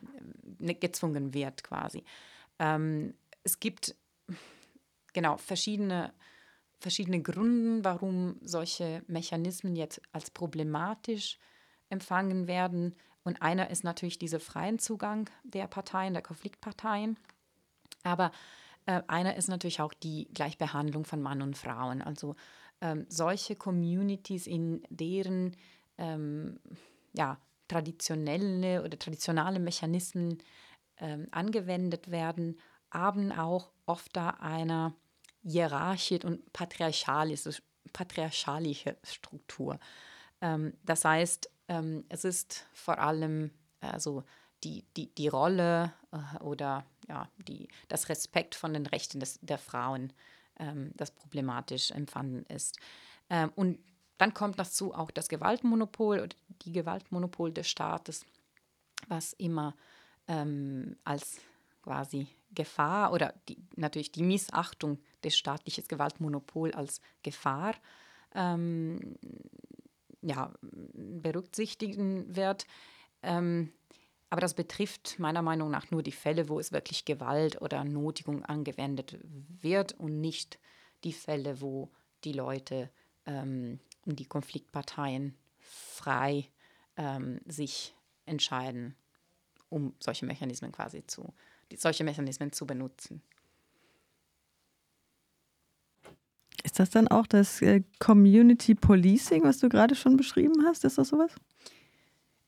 gezwungen 0.79 1.33
wird 1.33 1.63
quasi. 1.63 2.03
Ähm, 2.59 3.13
es 3.43 3.59
gibt 3.59 3.95
genau 5.13 5.37
verschiedene, 5.37 6.13
verschiedene 6.79 7.21
Gründe, 7.21 7.83
warum 7.83 8.37
solche 8.41 9.03
Mechanismen 9.07 9.75
jetzt 9.75 10.01
als 10.11 10.31
problematisch 10.31 11.37
empfangen 11.89 12.47
werden. 12.47 12.95
Und 13.23 13.41
einer 13.41 13.69
ist 13.69 13.83
natürlich 13.83 14.19
dieser 14.19 14.39
freien 14.39 14.79
Zugang 14.79 15.29
der 15.43 15.67
Parteien, 15.67 16.13
der 16.13 16.23
Konfliktparteien. 16.23 17.17
Aber 18.03 18.31
äh, 18.85 19.01
einer 19.07 19.35
ist 19.35 19.49
natürlich 19.49 19.81
auch 19.81 19.93
die 19.93 20.27
Gleichbehandlung 20.33 21.05
von 21.05 21.21
Mann 21.21 21.41
und 21.41 21.57
Frauen. 21.57 22.01
Also 22.01 22.35
ähm, 22.81 23.05
solche 23.09 23.55
Communities, 23.55 24.47
in 24.47 24.83
deren 24.89 25.55
ähm, 25.97 26.59
ja, 27.13 27.37
traditionelle 27.67 28.83
oder 28.83 28.97
traditionelle 28.97 29.59
Mechanismen 29.59 30.39
ähm, 30.97 31.27
angewendet 31.31 32.11
werden, 32.11 32.59
haben 32.91 33.31
auch 33.31 33.71
oft 33.85 34.15
da 34.15 34.29
eine 34.31 34.93
hierarchische 35.43 36.25
und 36.25 36.53
patriarchalische, 36.53 37.61
patriarchalische 37.91 38.97
Struktur. 39.03 39.79
Ähm, 40.41 40.73
das 40.83 41.05
heißt, 41.05 41.49
ähm, 41.67 42.05
es 42.09 42.25
ist 42.25 42.65
vor 42.73 42.99
allem 42.99 43.51
also 43.91 44.23
die, 44.63 44.85
die, 44.95 45.13
die 45.13 45.27
Rolle 45.27 45.93
äh, 46.11 46.43
oder 46.43 46.85
ja, 47.07 47.29
die, 47.47 47.67
das 47.87 48.09
Respekt 48.09 48.55
von 48.55 48.73
den 48.73 48.85
Rechten 48.85 49.19
des, 49.19 49.39
der 49.41 49.57
Frauen, 49.57 50.13
ähm, 50.59 50.91
das 50.95 51.11
problematisch 51.11 51.91
empfanden 51.91 52.45
ist. 52.45 52.79
Ähm, 53.29 53.51
und 53.55 53.79
dann 54.17 54.33
kommt 54.33 54.59
dazu 54.59 54.93
auch 54.93 55.11
das 55.11 55.27
Gewaltmonopol 55.27 56.19
oder 56.19 56.35
die 56.63 56.71
Gewaltmonopol 56.71 57.51
des 57.51 57.67
Staates, 57.67 58.25
was 59.07 59.33
immer 59.33 59.75
ähm, 60.27 60.95
als 61.03 61.41
quasi 61.81 62.27
Gefahr 62.51 63.11
oder 63.11 63.33
die, 63.49 63.57
natürlich 63.75 64.11
die 64.11 64.23
Missachtung 64.23 64.99
des 65.23 65.37
staatlichen 65.37 65.85
Gewaltmonopols 65.87 66.75
als 66.75 67.01
Gefahr 67.23 67.75
ähm, 68.35 69.17
ja, 70.21 70.53
berücksichtigen 70.61 72.35
wird. 72.35 72.65
Ähm, 73.21 73.73
aber 74.33 74.41
das 74.41 74.55
betrifft 74.55 75.19
meiner 75.19 75.43
Meinung 75.43 75.69
nach 75.69 75.91
nur 75.91 76.01
die 76.01 76.11
Fälle, 76.11 76.49
wo 76.49 76.59
es 76.59 76.71
wirklich 76.71 77.05
Gewalt 77.05 77.61
oder 77.61 77.83
Notigung 77.83 78.43
angewendet 78.43 79.19
wird 79.61 79.93
und 79.99 80.21
nicht 80.21 80.57
die 81.03 81.13
Fälle, 81.13 81.61
wo 81.61 81.91
die 82.23 82.33
Leute 82.33 82.89
ähm, 83.27 83.79
die 84.05 84.25
Konfliktparteien 84.25 85.35
frei 85.59 86.49
ähm, 86.97 87.41
sich 87.45 87.95
entscheiden, 88.25 88.95
um 89.69 89.93
solche 89.99 90.25
Mechanismen 90.25 90.71
quasi 90.71 91.05
zu, 91.05 91.31
solche 91.75 92.03
Mechanismen 92.03 92.51
zu 92.51 92.65
benutzen. 92.65 93.21
Ist 96.63 96.79
das 96.79 96.89
dann 96.89 97.07
auch 97.07 97.27
das 97.27 97.61
äh, 97.61 97.83
Community 97.99 98.73
Policing, 98.73 99.43
was 99.43 99.59
du 99.59 99.69
gerade 99.69 99.93
schon 99.93 100.17
beschrieben 100.17 100.65
hast? 100.65 100.85
Ist 100.85 100.97
das 100.97 101.09
sowas? 101.09 101.35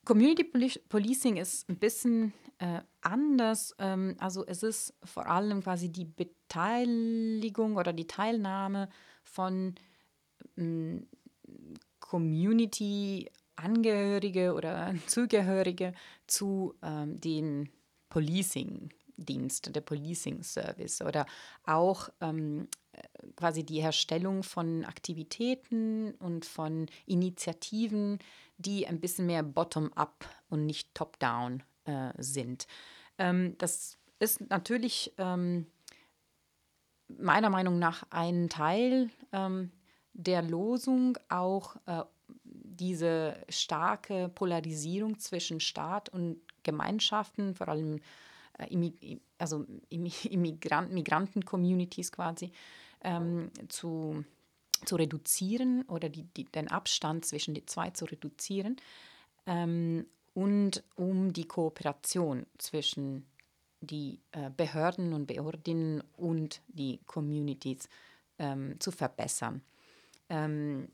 Community 0.06 0.44
Policing 0.88 1.36
ist 1.36 1.68
ein 1.68 1.76
bisschen 1.76 2.32
äh, 2.58 2.80
anders. 3.02 3.74
Ähm, 3.78 4.16
also 4.18 4.46
es 4.46 4.62
ist 4.62 4.94
vor 5.04 5.26
allem 5.26 5.62
quasi 5.62 5.90
die 5.90 6.06
Beteiligung 6.06 7.76
oder 7.76 7.92
die 7.92 8.06
Teilnahme 8.06 8.88
von 9.24 9.74
ähm, 10.56 11.06
Community-Angehörige 11.98 14.54
oder 14.54 14.94
Zugehörige 15.06 15.92
zu 16.26 16.74
ähm, 16.82 17.20
den 17.20 17.68
Policing-Dienst, 18.08 19.74
der 19.74 19.80
Policing-Service 19.80 21.02
oder 21.02 21.26
auch 21.64 22.08
ähm, 22.20 22.68
quasi 23.36 23.64
die 23.64 23.82
Herstellung 23.82 24.42
von 24.42 24.84
Aktivitäten 24.84 26.14
und 26.14 26.44
von 26.44 26.86
Initiativen, 27.06 28.18
die 28.58 28.86
ein 28.86 29.00
bisschen 29.00 29.26
mehr 29.26 29.42
bottom-up 29.42 30.24
und 30.48 30.66
nicht 30.66 30.94
top-down 30.94 31.62
äh, 31.84 32.12
sind. 32.18 32.66
Ähm, 33.18 33.56
das 33.58 33.98
ist 34.18 34.48
natürlich 34.48 35.12
ähm, 35.18 35.66
meiner 37.08 37.50
Meinung 37.50 37.78
nach 37.78 38.04
ein 38.10 38.48
Teil 38.48 39.10
ähm, 39.32 39.70
der 40.12 40.42
Losung, 40.42 41.18
auch 41.28 41.76
äh, 41.86 42.02
diese 42.44 43.36
starke 43.48 44.28
Polarisierung 44.28 45.18
zwischen 45.18 45.60
Staat 45.60 46.08
und 46.08 46.40
Gemeinschaften, 46.62 47.54
vor 47.54 47.68
allem 47.68 48.00
äh, 48.58 49.18
also 49.38 49.66
Immigranten, 49.88 50.94
Migranten-Communities 50.94 52.12
quasi, 52.12 52.52
ähm, 53.06 53.50
zu, 53.68 54.24
zu 54.84 54.96
reduzieren 54.96 55.82
oder 55.88 56.10
die, 56.10 56.24
die, 56.24 56.44
den 56.44 56.68
Abstand 56.68 57.24
zwischen 57.24 57.54
den 57.54 57.66
zwei 57.66 57.90
zu 57.90 58.04
reduzieren 58.04 58.76
ähm, 59.46 60.04
und 60.34 60.82
um 60.96 61.32
die 61.32 61.46
Kooperation 61.46 62.44
zwischen 62.58 63.26
die 63.80 64.20
äh, 64.32 64.50
Behörden 64.50 65.12
und 65.12 65.26
Behördinnen 65.26 66.02
und 66.16 66.60
die 66.68 67.00
Communities 67.06 67.88
ähm, 68.38 68.78
zu 68.80 68.90
verbessern. 68.90 69.62
Ähm, 70.28 70.88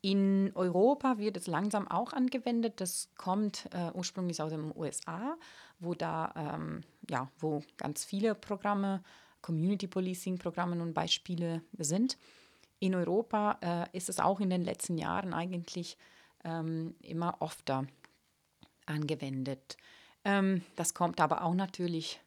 in 0.00 0.50
Europa 0.56 1.18
wird 1.18 1.36
es 1.36 1.46
langsam 1.46 1.86
auch 1.86 2.12
angewendet. 2.12 2.80
Das 2.80 3.08
kommt 3.16 3.68
äh, 3.72 3.92
ursprünglich 3.92 4.42
aus 4.42 4.50
den 4.50 4.72
USA, 4.76 5.36
wo 5.78 5.94
da 5.94 6.32
ähm, 6.36 6.80
ja, 7.08 7.30
wo 7.38 7.62
ganz 7.76 8.04
viele 8.04 8.34
Programme 8.34 9.04
Community 9.42 9.86
Policing 9.86 10.38
Programme 10.38 10.80
und 10.80 10.94
Beispiele 10.94 11.62
sind. 11.78 12.16
In 12.78 12.94
Europa 12.94 13.58
äh, 13.92 13.96
ist 13.96 14.08
es 14.08 14.18
auch 14.18 14.40
in 14.40 14.50
den 14.50 14.62
letzten 14.62 14.98
Jahren 14.98 15.34
eigentlich 15.34 15.96
ähm, 16.44 16.94
immer 17.00 17.40
öfter 17.40 17.86
angewendet. 18.86 19.76
Ähm, 20.24 20.62
das 20.76 20.94
kommt 20.94 21.20
aber 21.20 21.44
auch 21.44 21.54
natürlich 21.54 22.20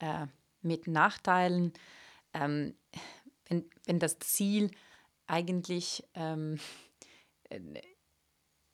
äh, 0.00 0.26
mit 0.62 0.86
Nachteilen. 0.86 1.72
Ähm, 2.32 2.74
wenn, 3.48 3.64
wenn 3.86 3.98
das 3.98 4.18
Ziel 4.18 4.70
eigentlich 5.26 6.04
ähm, 6.14 6.58
äh, 7.50 7.60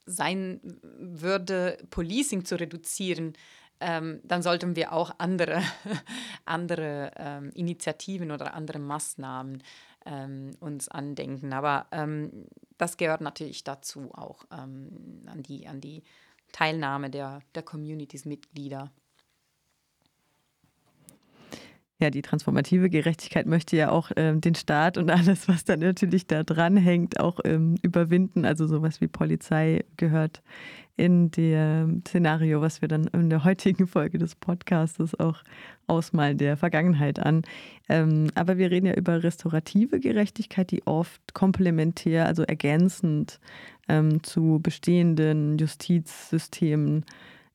sein 0.07 0.61
würde, 0.83 1.79
Policing 1.91 2.45
zu 2.45 2.59
reduzieren, 2.59 3.35
ähm, 3.81 4.21
dann 4.25 4.43
sollten 4.43 4.77
wir 4.77 4.93
auch 4.93 5.13
andere, 5.19 5.63
andere 6.45 7.13
ähm, 7.17 7.51
Initiativen 7.55 8.31
oder 8.31 8.55
andere 8.55 8.79
Maßnahmen 8.79 9.63
ähm, 10.07 10.53
uns 10.61 10.89
andenken. 10.89 11.53
Aber 11.53 11.87
ähm, 11.91 12.47
das 12.79 12.97
gehört 12.97 13.21
natürlich 13.21 13.65
dazu 13.65 14.11
auch 14.15 14.45
ähm, 14.53 15.23
an, 15.27 15.43
die, 15.43 15.67
an 15.67 15.81
die 15.81 16.03
Teilnahme 16.53 17.11
der, 17.11 17.41
der 17.55 17.63
Communities-Mitglieder. 17.63 18.91
Ja, 22.01 22.09
die 22.09 22.23
transformative 22.23 22.89
Gerechtigkeit 22.89 23.47
möchte 23.47 23.77
ja 23.77 23.91
auch 23.91 24.11
ähm, 24.17 24.41
den 24.41 24.55
Staat 24.55 24.97
und 24.97 25.11
alles, 25.11 25.49
was 25.49 25.65
dann 25.65 25.81
natürlich 25.81 26.27
da 26.27 26.43
dran 26.43 26.77
hängt, 26.79 27.21
auch 27.21 27.41
ähm, 27.45 27.77
überwinden. 27.83 28.47
Also 28.47 28.67
sowas 28.67 29.01
wie 29.03 29.07
Polizei 29.07 29.85
gehört 29.99 30.43
in 30.97 31.31
dem 31.31 32.03
Szenario, 32.07 32.61
was 32.61 32.83
wir 32.83 32.89
dann 32.89 33.07
in 33.09 33.31
der 33.31 33.45
heutigen 33.45 33.87
Folge 33.87 34.19
des 34.19 34.35
Podcasts 34.35 35.15
auch 35.19 35.43
ausmalen, 35.87 36.37
der 36.37 36.57
Vergangenheit 36.57 37.19
an. 37.19 37.43
Ähm, 37.89 38.29
aber 38.35 38.59
wir 38.59 38.71
reden 38.71 38.87
ja 38.87 38.95
über 38.95 39.23
restaurative 39.23 39.99
Gerechtigkeit, 39.99 40.71
die 40.71 40.87
oft 40.87 41.35
komplementär, 41.35 42.27
also 42.27 42.43
ergänzend 42.43 43.41
ähm, 43.89 44.23
zu 44.23 44.61
bestehenden 44.63 45.59
Justizsystemen 45.59 47.05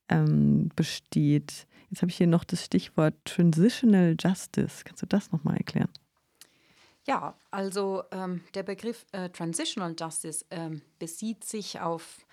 ähm, 0.09 0.69
besteht. 0.75 1.67
Jetzt 1.89 2.01
habe 2.01 2.09
ich 2.09 2.17
hier 2.17 2.27
noch 2.27 2.43
das 2.43 2.65
Stichwort 2.65 3.13
Transitional 3.25 4.15
Justice. 4.19 4.83
Kannst 4.83 5.01
du 5.01 5.05
das 5.05 5.31
nochmal 5.31 5.57
erklären? 5.57 5.89
Ja, 7.07 7.37
also 7.51 8.03
ähm, 8.11 8.41
der 8.55 8.63
Begriff 8.63 9.05
äh, 9.11 9.29
Transitional 9.29 9.95
Justice 9.97 10.43
ähm, 10.49 10.81
bezieht 10.97 11.43
sich 11.43 11.79
auf 11.79 12.25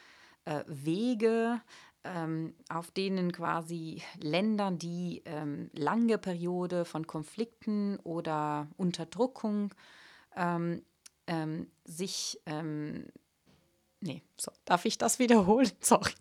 äh, 0.47 0.64
Wege, 0.66 1.61
ähm, 2.04 2.54
auf 2.71 2.90
denen 2.90 3.32
quasi 3.32 4.02
Länder, 4.18 4.71
die 4.71 5.23
ähm, 5.26 5.71
lange 5.75 6.16
Periode 6.16 6.85
von 6.87 7.06
Konflikten 7.06 7.99
oder 7.99 8.66
Unterdrückung 8.76 9.75
ähm, 10.35 10.82
ähm, 11.26 11.71
sich, 11.85 12.40
nee, 14.00 14.23
so, 14.37 14.50
darf 14.64 14.85
ich 14.85 14.99
das 14.99 15.18
wiederholen? 15.18 15.71
Sorry. 15.80 16.12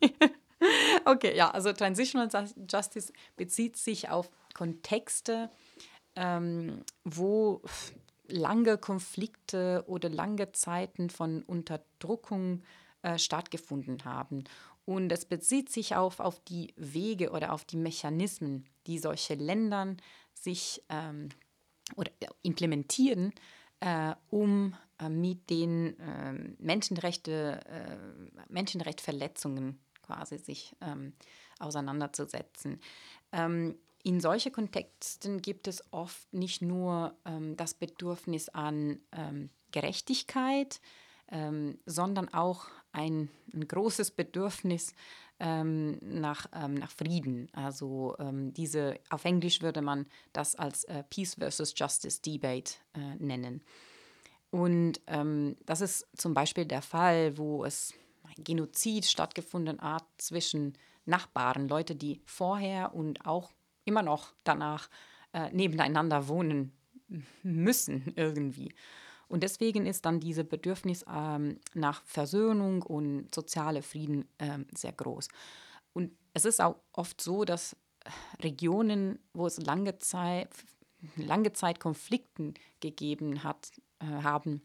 okay, 1.05 1.35
ja, 1.35 1.51
also 1.51 1.73
Transitional 1.73 2.29
Justice 2.69 3.11
bezieht 3.35 3.77
sich 3.77 4.09
auf 4.09 4.29
Kontexte, 4.53 5.49
ähm, 6.15 6.83
wo 7.03 7.61
lange 8.27 8.77
Konflikte 8.77 9.83
oder 9.87 10.09
lange 10.09 10.51
Zeiten 10.51 11.09
von 11.09 11.43
Unterdrückung 11.43 12.63
äh, 13.01 13.17
stattgefunden 13.17 14.05
haben. 14.05 14.43
Und 14.85 15.11
es 15.11 15.25
bezieht 15.25 15.69
sich 15.69 15.95
auf, 15.95 16.19
auf 16.19 16.39
die 16.39 16.73
Wege 16.75 17.31
oder 17.31 17.53
auf 17.53 17.65
die 17.65 17.77
Mechanismen, 17.77 18.65
die 18.87 18.99
solche 18.99 19.35
Länder 19.35 19.95
sich 20.33 20.83
ähm, 20.89 21.29
oder 21.95 22.11
implementieren, 22.41 23.33
äh, 23.79 24.15
um 24.29 24.75
äh, 24.99 25.09
mit 25.09 25.49
den 25.49 25.95
ähm, 25.99 26.55
Menschenrechte, 26.59 27.59
äh, 27.65 27.97
Menschenrechtsverletzungen 28.49 29.79
quasi 30.01 30.37
sich 30.37 30.75
ähm, 30.81 31.13
auseinanderzusetzen. 31.59 32.79
Ähm, 33.31 33.75
in 34.03 34.19
solchen 34.19 34.51
Kontexten 34.51 35.41
gibt 35.41 35.67
es 35.67 35.83
oft 35.91 36.33
nicht 36.33 36.61
nur 36.61 37.15
ähm, 37.25 37.55
das 37.55 37.73
Bedürfnis 37.73 38.49
an 38.49 38.99
ähm, 39.11 39.49
Gerechtigkeit, 39.71 40.81
ähm, 41.29 41.77
sondern 41.85 42.33
auch 42.33 42.65
ein, 42.91 43.29
ein, 43.53 43.67
großes 43.67 44.11
Bedürfnis 44.11 44.93
ähm, 45.39 45.97
nach, 46.01 46.51
nach 46.51 46.91
Frieden. 46.91 47.47
Also 47.53 48.15
diese, 48.19 48.99
auf 49.09 49.23
Englisch 49.23 49.61
würde 49.61 49.81
man 49.81 50.05
das 50.33 50.55
als 50.55 50.83
äh, 50.83 51.03
Peace 51.09 51.35
versus 51.35 51.73
Justice 51.75 52.21
Debate 52.21 52.75
äh, 52.93 53.15
nennen. 53.15 53.63
Und 54.51 54.99
ähm, 55.07 55.55
das 55.65 55.79
ist 55.79 56.05
zum 56.15 56.33
Beispiel 56.33 56.65
der 56.65 56.81
Fall, 56.81 57.37
wo 57.37 57.63
es 57.63 57.93
ein 58.37 58.43
Genozid 58.43 59.05
stattgefunden 59.05 59.81
hat 59.81 60.05
zwischen 60.17 60.77
Nachbarn, 61.05 61.67
Leute, 61.67 61.95
die 61.95 62.21
vorher 62.25 62.93
und 62.93 63.25
auch 63.25 63.51
immer 63.85 64.03
noch 64.03 64.33
danach 64.43 64.89
äh, 65.33 65.51
nebeneinander 65.51 66.27
wohnen 66.27 66.71
müssen 67.43 68.13
irgendwie. 68.15 68.73
Und 69.27 69.43
deswegen 69.43 69.85
ist 69.85 70.05
dann 70.05 70.19
dieses 70.19 70.45
Bedürfnis 70.45 71.05
ähm, 71.09 71.59
nach 71.73 72.03
Versöhnung 72.03 72.81
und 72.81 73.33
soziale 73.33 73.81
Frieden 73.81 74.27
ähm, 74.39 74.65
sehr 74.75 74.91
groß. 74.91 75.29
Und 75.93 76.11
es 76.33 76.45
ist 76.45 76.61
auch 76.61 76.75
oft 76.91 77.21
so, 77.21 77.45
dass 77.45 77.75
Regionen, 78.41 79.19
wo 79.33 79.47
es 79.47 79.57
lange 79.61 79.99
Zeit, 79.99 80.49
lange 81.15 81.53
Zeit 81.53 81.79
Konflikten 81.79 82.55
gegeben 82.79 83.43
hat, 83.43 83.71
äh, 83.99 84.05
haben, 84.05 84.61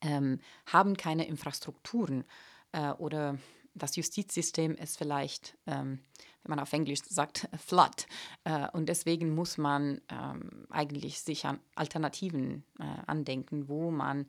ähm, 0.00 0.40
haben 0.66 0.96
keine 0.96 1.26
Infrastrukturen 1.26 2.24
äh, 2.72 2.90
oder 2.92 3.38
das 3.74 3.96
Justizsystem 3.96 4.74
ist 4.74 4.98
vielleicht, 4.98 5.56
ähm, 5.66 6.00
wenn 6.42 6.50
man 6.50 6.60
auf 6.60 6.72
Englisch 6.72 7.00
sagt, 7.08 7.48
flood. 7.58 8.06
Äh, 8.44 8.68
und 8.72 8.88
deswegen 8.88 9.34
muss 9.34 9.58
man 9.58 10.00
ähm, 10.08 10.66
eigentlich 10.70 11.20
sich 11.20 11.46
an 11.46 11.60
Alternativen 11.74 12.64
äh, 12.78 12.84
andenken, 13.06 13.68
wo 13.68 13.90
man, 13.90 14.26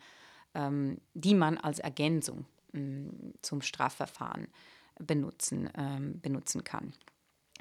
ähm, 0.53 0.99
die 1.13 1.35
man 1.35 1.57
als 1.57 1.79
Ergänzung 1.79 2.45
mm, 2.73 3.09
zum 3.41 3.61
Strafverfahren 3.61 4.47
benutzen, 4.99 5.69
ähm, 5.75 6.21
benutzen 6.21 6.63
kann. 6.63 6.93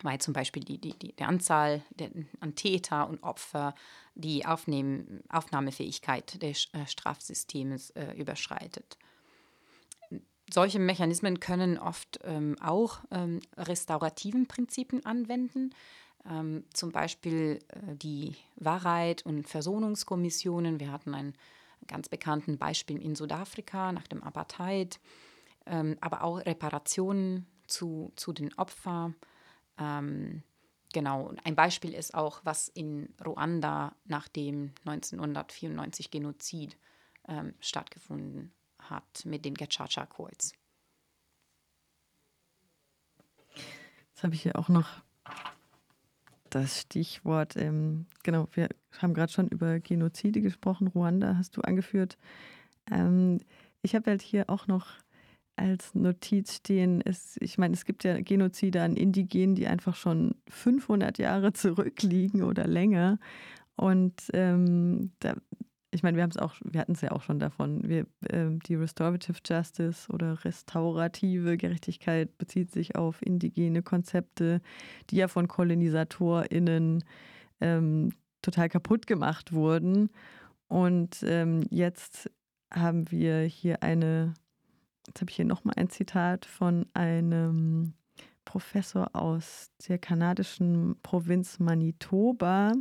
Weil 0.02 0.18
zum 0.18 0.32
Beispiel 0.32 0.64
die, 0.64 0.78
die, 0.78 0.99
die, 0.99 1.14
die 1.14 1.25
Anzahl 1.25 1.82
der, 1.90 2.10
an 2.40 2.54
Täter 2.54 3.06
und 3.08 3.22
Opfer 3.22 3.75
die 4.14 4.46
Aufnahmefähigkeit 4.46 6.42
des 6.42 6.68
äh, 6.72 6.87
Strafsystems 6.87 7.90
äh, 7.90 8.14
überschreitet 8.14 8.96
solche 10.52 10.78
Mechanismen 10.78 11.40
können 11.40 11.78
oft 11.78 12.21
ähm, 12.25 12.57
auch 12.61 13.00
ähm, 13.11 13.40
restaurativen 13.57 14.47
Prinzipien 14.47 15.04
anwenden. 15.04 15.75
Ähm, 16.28 16.64
zum 16.75 16.92
Beispiel 16.92 17.61
äh, 17.69 17.97
die 17.97 18.37
Wahrheit- 18.57 19.25
und 19.25 19.49
Versöhnungskommissionen. 19.49 20.80
Wir 20.80 20.92
hatten 20.92 21.14
ein 21.14 21.35
ganz 21.87 22.09
bekannten 22.09 22.59
Beispiel 22.59 23.00
in 23.00 23.14
Südafrika 23.14 23.92
nach 23.92 24.07
dem 24.07 24.23
Apartheid, 24.23 25.00
ähm, 25.66 25.97
aber 26.00 26.25
auch 26.25 26.38
Reparationen 26.38 27.47
zu, 27.66 28.12
zu 28.16 28.33
den 28.33 28.52
Opfern. 28.54 29.14
Ähm, 29.78 30.42
genau, 30.92 31.33
ein 31.45 31.57
Beispiel 31.57 31.95
ist 31.95 32.14
auch, 32.14 32.40
was 32.45 32.69
in 32.69 33.14
Ruanda 33.25 33.95
nach 34.04 34.28
dem 34.28 34.73
1994 34.85 36.11
Genozid 36.11 36.76
ähm, 37.28 37.54
stattgefunden 37.61 38.52
hat 38.90 39.25
mit 39.25 39.44
den 39.44 39.56
Accords. 39.59 40.52
Jetzt 44.11 44.25
habe 44.25 44.35
ich 44.35 44.42
hier 44.42 44.59
auch 44.59 44.68
noch 44.68 45.02
das 46.50 46.80
Stichwort, 46.80 47.56
ähm, 47.56 48.06
genau, 48.23 48.49
wir 48.52 48.68
haben 48.99 49.14
gerade 49.14 49.32
schon 49.32 49.49
über 49.49 49.78
Genozide 49.78 50.40
gesprochen, 50.40 50.88
Ruanda 50.88 51.37
hast 51.37 51.56
du 51.56 51.62
angeführt. 51.62 52.18
Ähm, 52.90 53.40
ich 53.82 53.94
habe 53.94 54.11
halt 54.11 54.20
hier 54.20 54.50
auch 54.50 54.66
noch 54.66 54.88
als 55.56 55.94
Notiz 55.94 56.56
stehen, 56.56 57.02
es, 57.04 57.37
ich 57.40 57.59
meine, 57.59 57.75
es 57.75 57.85
gibt 57.85 58.02
ja 58.04 58.20
Genozide 58.20 58.82
an 58.82 58.97
Indigenen, 58.97 59.54
die 59.54 59.66
einfach 59.66 59.94
schon 59.94 60.35
500 60.49 61.18
Jahre 61.18 61.52
zurückliegen 61.52 62.42
oder 62.42 62.66
länger. 62.66 63.18
Und 63.76 64.14
ähm, 64.32 65.12
da, 65.21 65.36
ich 65.93 66.03
meine, 66.03 66.17
wir 66.17 66.23
haben 66.23 66.31
es 66.31 66.37
auch, 66.37 66.55
wir 66.63 66.81
hatten 66.81 66.93
es 66.93 67.00
ja 67.00 67.11
auch 67.11 67.23
schon 67.23 67.39
davon. 67.41 67.89
Wir, 67.89 68.07
äh, 68.29 68.50
die 68.67 68.76
Restorative 68.76 69.39
Justice 69.45 70.11
oder 70.13 70.45
restaurative 70.45 71.57
Gerechtigkeit 71.57 72.37
bezieht 72.39 72.71
sich 72.71 72.97
auf 72.97 73.21
indigene 73.23 73.83
Konzepte, 73.83 74.61
die 75.11 75.17
ja 75.17 75.29
von 75.29 75.49
KolonisatorInnen 75.49 77.05
ähm, 77.61 78.11
total 78.43 78.69
kaputt 78.69 79.07
gemacht 79.07 79.53
wurden. 79.53 80.11
Und 80.69 81.25
ähm, 81.25 81.63
jetzt 81.71 82.31
haben 82.73 83.11
wir 83.11 83.41
hier 83.41 83.83
eine, 83.83 84.35
jetzt 85.09 85.21
habe 85.21 85.31
ich 85.31 85.37
hier 85.37 85.45
nochmal 85.45 85.75
ein 85.76 85.91
Zitat 85.91 86.47
von 86.47 86.87
einem 86.95 87.95
Professor 88.45 89.11
aus 89.15 89.71
der 89.89 89.99
kanadischen 89.99 90.97
Provinz 91.03 91.59
Manitoba, 91.59 92.73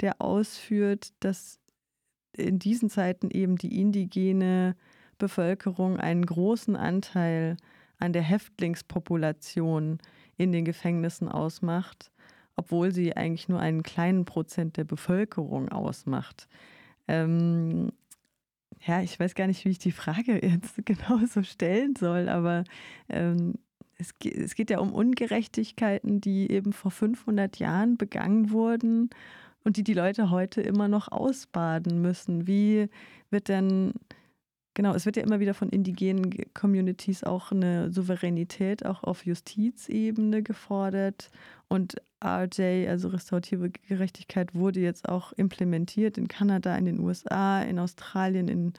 der 0.00 0.20
ausführt, 0.20 1.12
dass 1.20 1.59
in 2.32 2.58
diesen 2.58 2.90
Zeiten 2.90 3.30
eben 3.30 3.56
die 3.56 3.80
indigene 3.80 4.76
Bevölkerung 5.18 5.98
einen 5.98 6.24
großen 6.24 6.76
Anteil 6.76 7.56
an 7.98 8.12
der 8.12 8.22
Häftlingspopulation 8.22 9.98
in 10.36 10.52
den 10.52 10.64
Gefängnissen 10.64 11.28
ausmacht, 11.28 12.10
obwohl 12.56 12.92
sie 12.92 13.16
eigentlich 13.16 13.48
nur 13.48 13.60
einen 13.60 13.82
kleinen 13.82 14.24
Prozent 14.24 14.76
der 14.76 14.84
Bevölkerung 14.84 15.68
ausmacht. 15.68 16.48
Ähm, 17.06 17.90
ja, 18.86 19.02
ich 19.02 19.20
weiß 19.20 19.34
gar 19.34 19.46
nicht, 19.46 19.64
wie 19.64 19.70
ich 19.70 19.78
die 19.78 19.92
Frage 19.92 20.40
jetzt 20.46 20.84
genau 20.86 21.18
so 21.26 21.42
stellen 21.42 21.94
soll, 21.96 22.28
aber 22.28 22.64
ähm, 23.08 23.54
es, 23.98 24.14
es 24.24 24.54
geht 24.54 24.70
ja 24.70 24.78
um 24.78 24.94
Ungerechtigkeiten, 24.94 26.22
die 26.22 26.50
eben 26.50 26.72
vor 26.72 26.90
500 26.90 27.58
Jahren 27.58 27.98
begangen 27.98 28.50
wurden 28.50 29.10
und 29.64 29.76
die 29.76 29.84
die 29.84 29.94
Leute 29.94 30.30
heute 30.30 30.60
immer 30.60 30.88
noch 30.88 31.10
ausbaden 31.10 32.00
müssen. 32.00 32.46
Wie 32.46 32.88
wird 33.30 33.48
denn, 33.48 33.92
genau, 34.74 34.94
es 34.94 35.06
wird 35.06 35.16
ja 35.16 35.22
immer 35.22 35.40
wieder 35.40 35.54
von 35.54 35.68
indigenen 35.68 36.30
Communities 36.54 37.24
auch 37.24 37.52
eine 37.52 37.90
Souveränität 37.92 38.84
auch 38.86 39.02
auf 39.02 39.26
Justizebene 39.26 40.42
gefordert 40.42 41.30
und 41.68 41.96
RJ, 42.22 42.88
also 42.88 43.08
restaurative 43.08 43.70
Gerechtigkeit, 43.70 44.54
wurde 44.54 44.80
jetzt 44.80 45.08
auch 45.08 45.32
implementiert 45.32 46.18
in 46.18 46.28
Kanada, 46.28 46.76
in 46.76 46.84
den 46.84 47.00
USA, 47.00 47.62
in 47.62 47.78
Australien, 47.78 48.48
in 48.48 48.72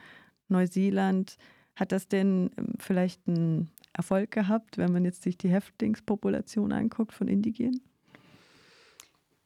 Neuseeland. 0.47 1.37
Hat 1.75 1.91
das 1.91 2.07
denn 2.07 2.51
ähm, 2.57 2.73
vielleicht 2.77 3.27
einen 3.27 3.71
Erfolg 3.93 4.31
gehabt, 4.31 4.77
wenn 4.77 4.91
man 4.91 5.05
jetzt 5.05 5.23
sich 5.23 5.37
die 5.37 5.49
Häftlingspopulation 5.49 6.71
anguckt 6.71 7.13
von 7.13 7.27
Indigenen? 7.27 7.81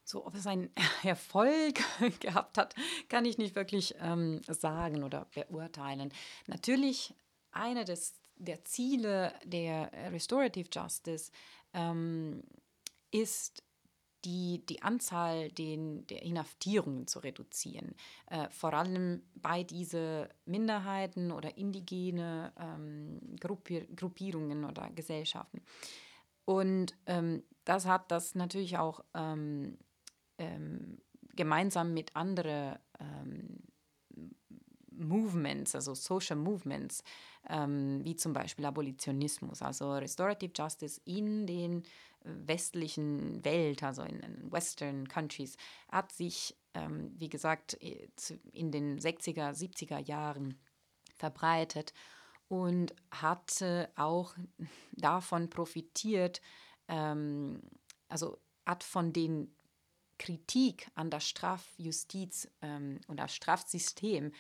So, 0.06 0.26
ob 0.26 0.36
es 0.36 0.46
einen 0.46 0.70
Erfolg 1.04 1.80
gehabt 2.20 2.58
hat, 2.58 2.76
kann 3.10 3.26
ich 3.26 3.38
nicht 3.38 3.56
wirklich 3.56 3.96
ähm, 4.00 4.42
sagen 4.48 5.04
oder 5.04 5.28
beurteilen. 5.34 6.14
Natürlich, 6.48 7.14
eine 7.52 7.86
des, 7.86 8.14
der 8.36 8.64
Ziele 8.66 9.34
der 9.44 9.92
Restorative 10.12 10.70
Justice 10.72 11.32
ähm, 11.74 12.44
ist, 13.12 13.64
die, 14.26 14.66
die 14.66 14.82
Anzahl 14.82 15.52
den, 15.52 16.06
der 16.08 16.24
Inhaftierungen 16.24 17.08
zu 17.08 17.20
reduzieren. 17.20 17.96
Äh, 18.28 18.50
vor 18.50 18.74
allem 18.74 19.22
bei 19.36 19.64
diesen 19.64 20.28
Minderheiten 20.46 21.32
oder 21.32 21.58
indigene 21.58 22.52
ähm, 22.60 23.20
Gruppier, 23.40 23.86
Gruppierungen 23.96 24.66
oder 24.66 24.90
Gesellschaften. 24.90 25.62
Und 26.46 26.96
ähm, 27.06 27.44
das 27.66 27.86
hat 27.86 28.12
das 28.12 28.36
natürlich 28.36 28.78
auch 28.78 29.04
ähm, 29.14 29.78
ähm, 30.38 30.98
gemeinsam 31.36 31.94
mit 31.94 32.16
anderen 32.16 32.78
ähm, 33.00 33.60
Movements, 34.92 35.76
also 35.76 35.94
Social 35.94 36.38
Movements, 36.38 37.04
ähm, 37.50 38.00
wie 38.04 38.16
zum 38.16 38.34
Beispiel 38.34 38.66
Abolitionismus, 38.66 39.62
also 39.62 39.94
Restorative 39.94 40.54
Justice 40.56 41.02
in 41.06 41.46
den 41.46 41.84
westlichen 42.24 43.44
Welt, 43.46 43.84
also 43.84 44.02
in, 44.04 44.20
in 44.20 44.52
Western 44.52 45.08
Countries, 45.08 45.58
hat 45.92 46.12
sich, 46.12 46.56
ähm, 46.74 47.12
wie 47.18 47.30
gesagt, 47.30 47.74
in 47.74 48.72
den 48.72 49.00
60er, 49.00 49.52
70er 49.54 50.00
Jahren 50.00 50.58
verbreitet 51.16 51.94
und 52.48 52.96
hat 53.12 53.64
auch 53.96 54.36
davon 54.94 55.50
profitiert, 55.50 56.42
ähm, 56.88 57.62
also 58.10 58.38
hat 58.66 58.84
von 58.84 59.14
den 59.14 59.56
Kritik 60.18 60.88
an 60.96 61.10
der 61.10 61.20
Strafjustiz 61.20 62.50
ähm, 62.62 63.00
und 63.08 63.18
das 63.18 63.34
Strafsystem, 63.34 64.32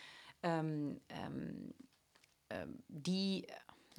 ähm, 0.44 1.02
ähm, 1.10 1.74
ähm 2.50 2.84
die, 2.88 3.48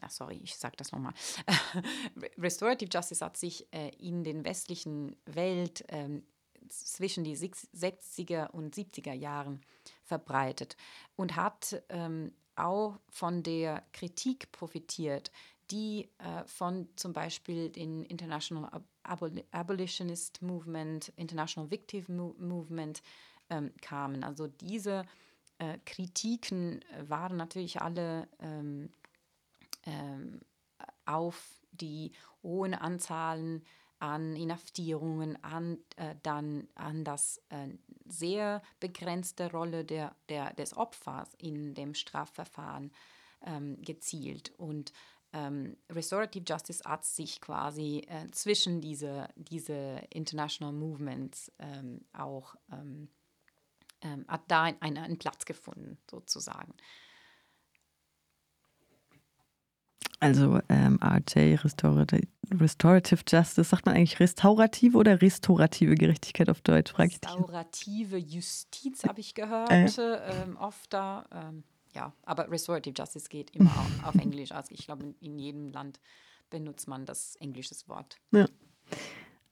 ach 0.01 0.11
sorry, 0.11 0.41
ich 0.43 0.57
sage 0.57 0.77
das 0.77 0.93
nochmal, 0.93 1.15
Restorative 2.39 2.91
Justice 2.93 3.25
hat 3.25 3.37
sich 3.37 3.73
äh, 3.73 3.91
in 3.99 4.25
den 4.25 4.45
westlichen 4.45 5.17
Welt 5.27 5.85
ähm, 5.89 6.27
zwischen 6.69 7.25
die 7.25 7.37
60er 7.37 8.51
und 8.51 8.75
70er 8.75 9.13
Jahren 9.13 9.61
verbreitet 10.05 10.77
und 11.15 11.37
hat 11.37 11.83
ähm, 11.89 12.33
auch 12.57 12.99
von 13.09 13.43
der 13.43 13.85
Kritik 13.93 14.51
profitiert, 14.53 15.31
die 15.71 16.09
äh, 16.19 16.45
von 16.47 16.89
zum 16.97 17.13
Beispiel 17.13 17.71
den 17.71 18.03
International 18.05 18.83
Abolitionist 19.07 20.43
Movement, 20.43 21.13
International 21.17 21.71
Victim 21.71 22.35
Movement 22.39 23.03
ähm, 23.51 23.73
kamen. 23.81 24.25
Also 24.25 24.47
diese 24.47 25.05
äh, 25.59 25.79
Kritiken 25.85 26.85
waren 27.07 27.37
natürlich 27.37 27.81
alle 27.81 28.29
ähm, 28.41 28.91
ähm, 29.85 30.41
auf 31.05 31.63
die 31.73 32.13
hohen 32.43 32.75
Anzahlen 32.75 33.65
an 33.99 34.37
Inhaftierungen, 34.37 35.43
an, 35.43 35.79
äh, 35.97 36.15
dann 36.23 36.69
an 36.75 37.05
das 37.05 37.41
äh, 37.49 37.69
sehr 38.07 38.63
begrenzte 38.79 39.51
Rolle 39.51 39.85
der, 39.85 40.15
der, 40.29 40.53
des 40.55 40.77
Opfers 40.77 41.33
in 41.39 41.75
dem 41.75 41.95
Strafverfahren 41.95 42.93
ähm, 43.45 43.81
gezielt. 43.83 44.53
Und 44.59 44.93
ähm, 45.37 45.77
Restorative 45.91 46.45
Justice 46.49 46.83
hat 46.85 47.05
sich 47.05 47.41
quasi 47.41 48.03
äh, 48.09 48.31
zwischen 48.31 48.81
diese, 48.81 49.29
diese 49.37 50.01
International 50.11 50.73
Movements 50.73 51.53
ähm, 51.59 52.01
auch 52.15 52.55
ähm, 52.73 53.09
ähm, 54.03 54.25
hat 54.29 54.43
da 54.49 54.65
einen, 54.81 54.99
einen 54.99 55.19
Platz 55.19 55.45
gefunden, 55.45 55.99
sozusagen. 56.11 56.73
Also 60.21 60.61
ähm, 60.71 60.99
RJ, 61.03 61.57
Restorative, 61.57 62.27
Restorative 62.51 63.23
Justice, 63.29 63.69
sagt 63.69 63.85
man 63.85 63.97
eigentlich 63.97 64.19
restaurative 64.19 64.97
oder 64.97 65.21
restaurative 65.21 65.95
Gerechtigkeit 65.95 66.49
auf 66.49 66.63
Deutsch? 66.63 66.99
Restaurative 66.99 68.17
Justiz 68.17 69.05
habe 69.05 69.21
ich 69.21 69.35
gehört, 69.35 69.71
äh. 69.71 69.87
ähm, 69.99 70.57
oft 70.57 70.93
da. 70.93 71.27
Ähm, 71.31 71.65
ja, 71.97 72.13
aber 72.25 72.51
Restorative 72.51 72.95
Justice 72.97 73.29
geht 73.29 73.51
immer 73.51 73.71
auf, 73.71 74.09
auf 74.09 74.15
Englisch. 74.23 74.53
Also 74.53 74.75
ich 74.75 74.85
glaube, 74.85 75.15
in 75.21 75.39
jedem 75.39 75.73
Land 75.73 75.99
benutzt 76.51 76.87
man 76.87 77.07
das 77.07 77.37
englische 77.37 77.75
Wort. 77.87 78.19
Ja. 78.31 78.47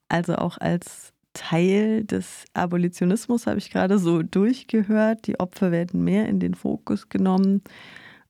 Also 0.08 0.36
auch 0.36 0.58
als 0.58 1.12
Teil 1.32 2.04
des 2.04 2.44
Abolitionismus 2.52 3.46
habe 3.46 3.58
ich 3.58 3.70
gerade 3.70 3.98
so 3.98 4.22
durchgehört. 4.22 5.26
Die 5.26 5.40
Opfer 5.40 5.72
werden 5.72 6.04
mehr 6.04 6.28
in 6.28 6.38
den 6.38 6.54
Fokus 6.54 7.08
genommen. 7.08 7.62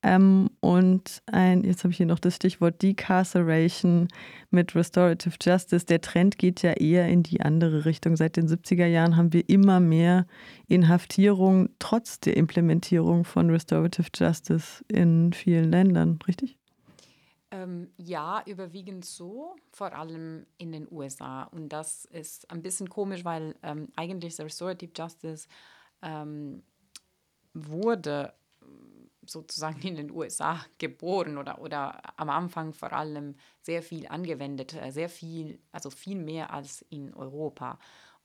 Ähm, 0.06 0.50
und 0.60 1.22
ein, 1.32 1.64
jetzt 1.64 1.82
habe 1.82 1.92
ich 1.92 1.96
hier 1.96 2.04
noch 2.04 2.18
das 2.18 2.36
Stichwort 2.36 2.82
Decarceration 2.82 4.08
mit 4.50 4.74
Restorative 4.74 5.36
Justice. 5.42 5.86
Der 5.86 6.02
Trend 6.02 6.36
geht 6.36 6.60
ja 6.60 6.72
eher 6.72 7.08
in 7.08 7.22
die 7.22 7.40
andere 7.40 7.86
Richtung. 7.86 8.14
Seit 8.14 8.36
den 8.36 8.46
70er 8.46 8.84
Jahren 8.84 9.16
haben 9.16 9.32
wir 9.32 9.48
immer 9.48 9.80
mehr 9.80 10.26
Inhaftierung 10.68 11.70
trotz 11.78 12.20
der 12.20 12.36
Implementierung 12.36 13.24
von 13.24 13.48
Restorative 13.48 14.08
Justice 14.14 14.84
in 14.88 15.32
vielen 15.32 15.70
Ländern, 15.70 16.18
richtig? 16.28 16.58
Ähm, 17.50 17.88
ja, 17.96 18.42
überwiegend 18.44 19.06
so, 19.06 19.56
vor 19.72 19.94
allem 19.94 20.44
in 20.58 20.72
den 20.72 20.86
USA. 20.90 21.44
Und 21.44 21.70
das 21.70 22.04
ist 22.04 22.50
ein 22.50 22.60
bisschen 22.60 22.90
komisch, 22.90 23.24
weil 23.24 23.54
ähm, 23.62 23.88
eigentlich 23.96 24.38
Restorative 24.38 24.92
Justice 24.94 25.48
ähm, 26.02 26.62
wurde 27.54 28.34
sozusagen 29.26 29.80
in 29.82 29.96
den 29.96 30.10
USA 30.10 30.64
geboren 30.78 31.38
oder, 31.38 31.60
oder 31.60 32.18
am 32.18 32.30
Anfang 32.30 32.72
vor 32.72 32.92
allem 32.92 33.34
sehr 33.62 33.82
viel 33.82 34.06
angewendet, 34.08 34.74
äh, 34.74 34.90
sehr 34.90 35.08
viel, 35.08 35.58
also 35.72 35.90
viel 35.90 36.16
mehr 36.16 36.52
als 36.52 36.82
in 36.90 37.14
Europa. 37.14 37.78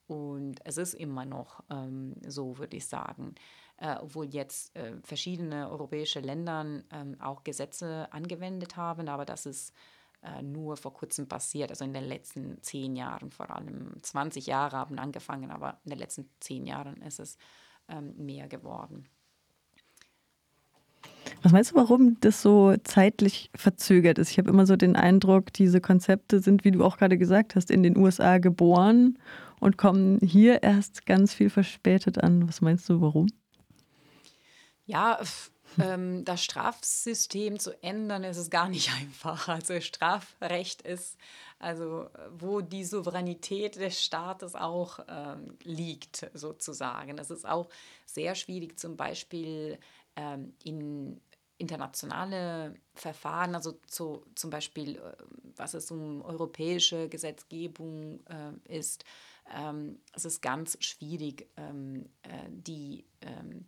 Und 0.06 0.56
es 0.64 0.76
ist 0.76 0.94
immer 0.94 1.24
noch 1.24 1.62
ähm, 1.70 2.16
so, 2.26 2.58
würde 2.58 2.76
ich 2.76 2.86
sagen, 2.86 3.34
äh, 3.76 3.96
obwohl 4.00 4.26
jetzt 4.26 4.74
äh, 4.76 4.96
verschiedene 5.02 5.70
europäische 5.70 6.20
Länder 6.20 6.82
ähm, 6.90 7.16
auch 7.20 7.44
Gesetze 7.44 8.08
angewendet 8.10 8.76
haben, 8.76 9.08
aber 9.08 9.24
das 9.24 9.46
ist 9.46 9.72
äh, 10.22 10.42
nur 10.42 10.76
vor 10.76 10.92
kurzem 10.92 11.28
passiert, 11.28 11.70
also 11.70 11.84
in 11.84 11.94
den 11.94 12.04
letzten 12.04 12.62
zehn 12.62 12.94
Jahren, 12.94 13.30
vor 13.30 13.50
allem 13.50 13.94
20 14.02 14.46
Jahre 14.46 14.76
haben 14.76 14.98
angefangen, 14.98 15.50
aber 15.50 15.78
in 15.84 15.90
den 15.90 15.98
letzten 15.98 16.28
zehn 16.40 16.66
Jahren 16.66 17.00
ist 17.02 17.20
es 17.20 17.38
ähm, 17.88 18.14
mehr 18.16 18.48
geworden. 18.48 19.08
Was 21.42 21.52
meinst 21.52 21.72
du, 21.72 21.76
warum 21.76 22.20
das 22.20 22.42
so 22.42 22.74
zeitlich 22.84 23.50
verzögert 23.54 24.18
ist? 24.18 24.30
Ich 24.30 24.38
habe 24.38 24.50
immer 24.50 24.66
so 24.66 24.76
den 24.76 24.94
Eindruck, 24.94 25.52
diese 25.52 25.80
Konzepte 25.80 26.40
sind, 26.40 26.64
wie 26.64 26.70
du 26.70 26.84
auch 26.84 26.98
gerade 26.98 27.16
gesagt 27.16 27.54
hast, 27.54 27.70
in 27.70 27.82
den 27.82 27.96
USA 27.96 28.38
geboren 28.38 29.18
und 29.58 29.78
kommen 29.78 30.18
hier 30.20 30.62
erst 30.62 31.06
ganz 31.06 31.32
viel 31.32 31.48
verspätet 31.48 32.22
an. 32.22 32.46
Was 32.46 32.60
meinst 32.60 32.88
du, 32.88 33.00
warum? 33.00 33.28
Ja, 34.84 35.18
ähm, 35.78 36.24
das 36.24 36.42
Strafsystem 36.44 37.58
zu 37.58 37.80
ändern, 37.82 38.24
ist 38.24 38.36
es 38.36 38.50
gar 38.50 38.68
nicht 38.68 38.90
einfach. 39.00 39.48
Also 39.48 39.80
Strafrecht 39.80 40.82
ist, 40.82 41.16
also 41.58 42.06
wo 42.32 42.60
die 42.60 42.84
Souveränität 42.84 43.76
des 43.76 44.02
Staates 44.02 44.54
auch 44.54 45.00
ähm, 45.08 45.56
liegt, 45.62 46.30
sozusagen. 46.34 47.18
Es 47.18 47.30
ist 47.30 47.48
auch 47.48 47.68
sehr 48.04 48.34
schwierig, 48.34 48.78
zum 48.78 48.96
Beispiel 48.96 49.78
ähm, 50.16 50.54
in 50.64 51.20
internationale 51.60 52.74
Verfahren, 52.94 53.54
also 53.54 53.72
zu, 53.86 54.24
zum 54.34 54.50
Beispiel, 54.50 54.96
äh, 54.96 55.16
was 55.56 55.74
es 55.74 55.90
um 55.90 56.22
europäische 56.22 57.08
Gesetzgebung 57.08 58.20
äh, 58.26 58.78
ist, 58.78 59.04
ähm, 59.54 59.98
es 60.12 60.24
ist 60.24 60.40
ganz 60.40 60.76
schwierig, 60.80 61.48
ähm, 61.56 62.08
äh, 62.22 62.48
die, 62.48 63.04
ähm, 63.20 63.66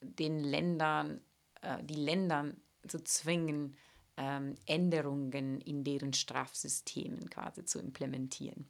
den 0.00 0.40
Ländern, 0.40 1.20
äh, 1.60 1.82
die 1.84 1.94
Ländern 1.94 2.56
zu 2.86 3.02
zwingen, 3.04 3.76
ähm, 4.16 4.54
Änderungen 4.66 5.60
in 5.60 5.84
deren 5.84 6.12
Strafsystemen 6.12 7.28
quasi 7.30 7.64
zu 7.64 7.78
implementieren. 7.78 8.66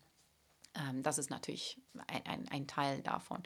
Ähm, 0.75 1.03
das 1.03 1.19
ist 1.19 1.31
natürlich 1.31 1.81
ein, 2.07 2.27
ein, 2.27 2.49
ein 2.49 2.67
Teil 2.67 3.03
davon. 3.03 3.43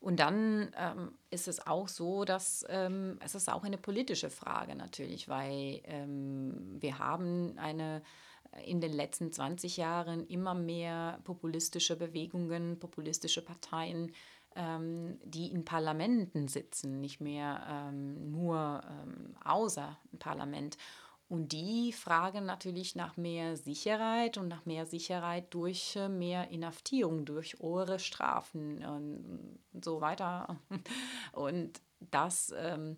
Und 0.00 0.20
dann 0.20 0.70
ähm, 0.76 1.12
ist 1.30 1.48
es 1.48 1.66
auch 1.66 1.88
so, 1.88 2.24
dass 2.24 2.64
ähm, 2.68 3.18
es 3.24 3.34
ist 3.34 3.50
auch 3.50 3.64
eine 3.64 3.78
politische 3.78 4.30
Frage 4.30 4.76
natürlich, 4.76 5.28
weil 5.28 5.80
ähm, 5.84 6.76
wir 6.78 6.98
haben 7.00 7.58
eine 7.58 8.02
äh, 8.52 8.70
in 8.70 8.80
den 8.80 8.92
letzten 8.92 9.32
20 9.32 9.76
Jahren 9.76 10.26
immer 10.28 10.54
mehr 10.54 11.18
populistische 11.24 11.96
Bewegungen, 11.96 12.78
populistische 12.78 13.44
Parteien, 13.44 14.12
ähm, 14.54 15.18
die 15.24 15.50
in 15.50 15.64
Parlamenten 15.64 16.46
sitzen, 16.46 17.00
nicht 17.00 17.20
mehr 17.20 17.66
ähm, 17.68 18.30
nur 18.30 18.82
ähm, 18.88 19.36
außer 19.44 19.98
Parlament. 20.20 20.76
Und 21.28 21.52
die 21.52 21.92
fragen 21.92 22.46
natürlich 22.46 22.96
nach 22.96 23.18
mehr 23.18 23.56
Sicherheit 23.56 24.38
und 24.38 24.48
nach 24.48 24.64
mehr 24.64 24.86
Sicherheit 24.86 25.52
durch 25.52 25.94
äh, 25.96 26.08
mehr 26.08 26.48
Inhaftierung, 26.50 27.26
durch 27.26 27.58
hohe 27.60 27.98
Strafen 27.98 28.82
und 28.84 29.84
so 29.84 30.00
weiter. 30.00 30.58
Und 31.32 31.80
das, 32.10 32.54
ähm, 32.56 32.96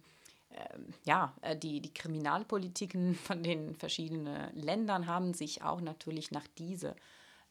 äh, 0.51 0.79
ja, 1.05 1.35
die, 1.57 1.81
die 1.81 1.93
Kriminalpolitiken 1.93 3.15
von 3.27 3.43
den 3.43 3.75
verschiedenen 3.75 4.55
Ländern 4.55 5.07
haben 5.07 5.35
sich 5.35 5.63
auch 5.63 5.81
natürlich 5.81 6.31
nach 6.31 6.47
dieser 6.57 6.95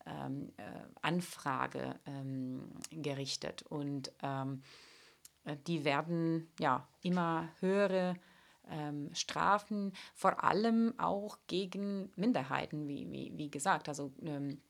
ähm, 0.06 0.54
äh, 0.58 0.64
Anfrage 1.02 2.00
ähm, 2.06 2.72
gerichtet. 2.90 3.64
Und 3.64 4.12
ähm, 4.22 4.64
äh, 5.44 5.58
die 5.68 5.84
werden 5.84 6.50
ja 6.60 6.88
immer 7.02 7.50
höhere 7.60 8.16
ähm, 8.72 9.10
Strafen, 9.14 9.94
vor 10.14 10.44
allem 10.44 10.94
auch 11.00 11.38
gegen 11.48 12.12
Minderheiten, 12.16 12.88
wie, 12.88 13.12
wie, 13.12 13.32
wie 13.36 13.50
gesagt. 13.50 13.90
Also 13.90 14.12
ähm, 14.24 14.62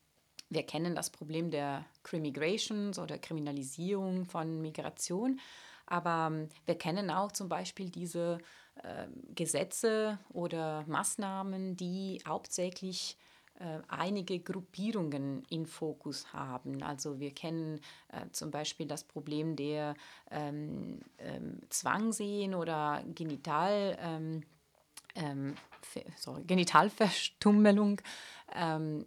wir 0.48 0.64
kennen 0.64 0.94
das 0.94 1.10
Problem 1.10 1.50
der 1.50 1.84
Crimigrations 2.02 2.98
oder 2.98 3.18
Kriminalisierung 3.18 4.24
von 4.24 4.60
Migration, 4.60 5.40
aber 5.86 6.28
ähm, 6.32 6.48
wir 6.66 6.76
kennen 6.76 7.10
auch 7.10 7.32
zum 7.32 7.48
Beispiel 7.48 7.90
diese 7.90 8.38
äh, 8.82 9.06
Gesetze 9.34 10.18
oder 10.30 10.84
Maßnahmen, 10.86 11.76
die 11.76 12.22
hauptsächlich 12.26 13.16
einige 13.88 14.38
Gruppierungen 14.40 15.44
in 15.50 15.66
Fokus 15.66 16.32
haben. 16.32 16.82
Also 16.82 17.20
wir 17.20 17.32
kennen 17.32 17.80
äh, 18.08 18.28
zum 18.32 18.50
Beispiel 18.50 18.86
das 18.86 19.04
Problem 19.04 19.56
der 19.56 19.94
ähm, 20.30 21.00
ähm, 21.18 21.60
Zwangsehen 21.68 22.54
oder 22.54 23.02
Genital, 23.14 23.98
ähm, 24.00 24.42
ähm 25.14 25.54
sorry, 26.16 26.44
Genitalverstummelung. 26.44 28.00
Ähm, 28.54 29.06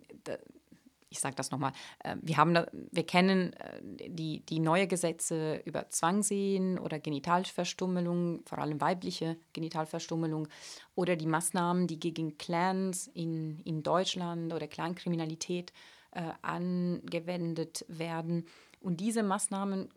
ich 1.14 1.20
sage 1.20 1.36
das 1.36 1.52
nochmal, 1.52 1.72
äh, 2.04 2.16
wir, 2.22 2.38
haben 2.38 2.58
wir 2.92 3.06
kennen 3.06 3.54
äh, 3.54 4.10
die, 4.10 4.42
die 4.46 4.60
neue 4.60 4.88
Gesetze 4.88 5.62
über 5.64 5.90
Zwangsehen 5.90 6.80
oder 6.80 7.00
Genitalverstummelung, 7.00 8.42
vor 8.46 8.58
allem 8.58 8.82
weibliche 8.82 9.38
Genitalverstummelung, 9.54 10.48
oder 10.96 11.16
die 11.16 11.28
Maßnahmen, 11.28 11.88
die 11.88 12.00
gegen 12.00 12.38
Clans 12.38 13.08
in, 13.08 13.60
in 13.60 13.84
Deutschland 13.84 14.54
oder 14.54 14.68
Clankriminalität 14.68 15.72
äh, 16.12 16.32
angewendet 16.42 17.86
werden. 17.88 18.48
Und 18.82 19.00
diese 19.00 19.24
Maßnahmen 19.24 19.90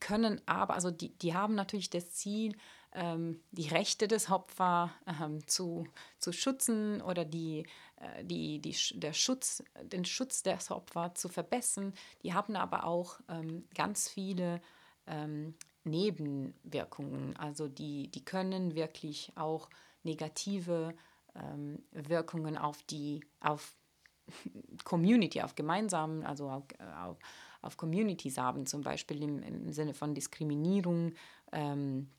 können 0.00 0.40
aber, 0.46 0.74
also 0.74 0.90
die, 0.90 1.16
die 1.18 1.34
haben 1.34 1.54
natürlich 1.54 1.90
das 1.90 2.12
Ziel, 2.12 2.52
ähm, 2.52 2.58
die 3.50 3.68
Rechte 3.68 4.08
des 4.08 4.30
Opfers 4.30 4.90
ähm, 5.06 5.46
zu, 5.46 5.86
zu 6.18 6.32
schützen 6.32 7.02
oder 7.02 7.24
die, 7.24 7.66
äh, 7.96 8.24
die, 8.24 8.58
die, 8.60 8.74
der 8.98 9.12
Schutz, 9.12 9.62
den 9.82 10.04
Schutz 10.04 10.42
des 10.42 10.70
Opfers 10.70 11.14
zu 11.14 11.28
verbessern. 11.28 11.92
Die 12.22 12.32
haben 12.32 12.56
aber 12.56 12.84
auch 12.84 13.20
ähm, 13.28 13.64
ganz 13.74 14.08
viele 14.08 14.60
ähm, 15.06 15.54
Nebenwirkungen. 15.84 17.36
Also 17.36 17.68
die, 17.68 18.08
die 18.10 18.24
können 18.24 18.74
wirklich 18.74 19.32
auch 19.36 19.68
negative 20.02 20.94
ähm, 21.34 21.82
Wirkungen 21.92 22.56
auf 22.56 22.82
die 22.84 23.20
auf 23.40 23.76
Community, 24.84 25.42
auf 25.42 25.54
gemeinsamen, 25.54 26.24
also 26.24 26.50
auf, 26.50 26.64
auf, 27.02 27.18
auf 27.62 27.76
Communities 27.76 28.38
haben, 28.38 28.66
zum 28.66 28.82
Beispiel 28.82 29.22
im, 29.22 29.42
im 29.42 29.72
Sinne 29.72 29.94
von 29.94 30.14
Diskriminierung. 30.14 31.12
Ähm, 31.52 32.10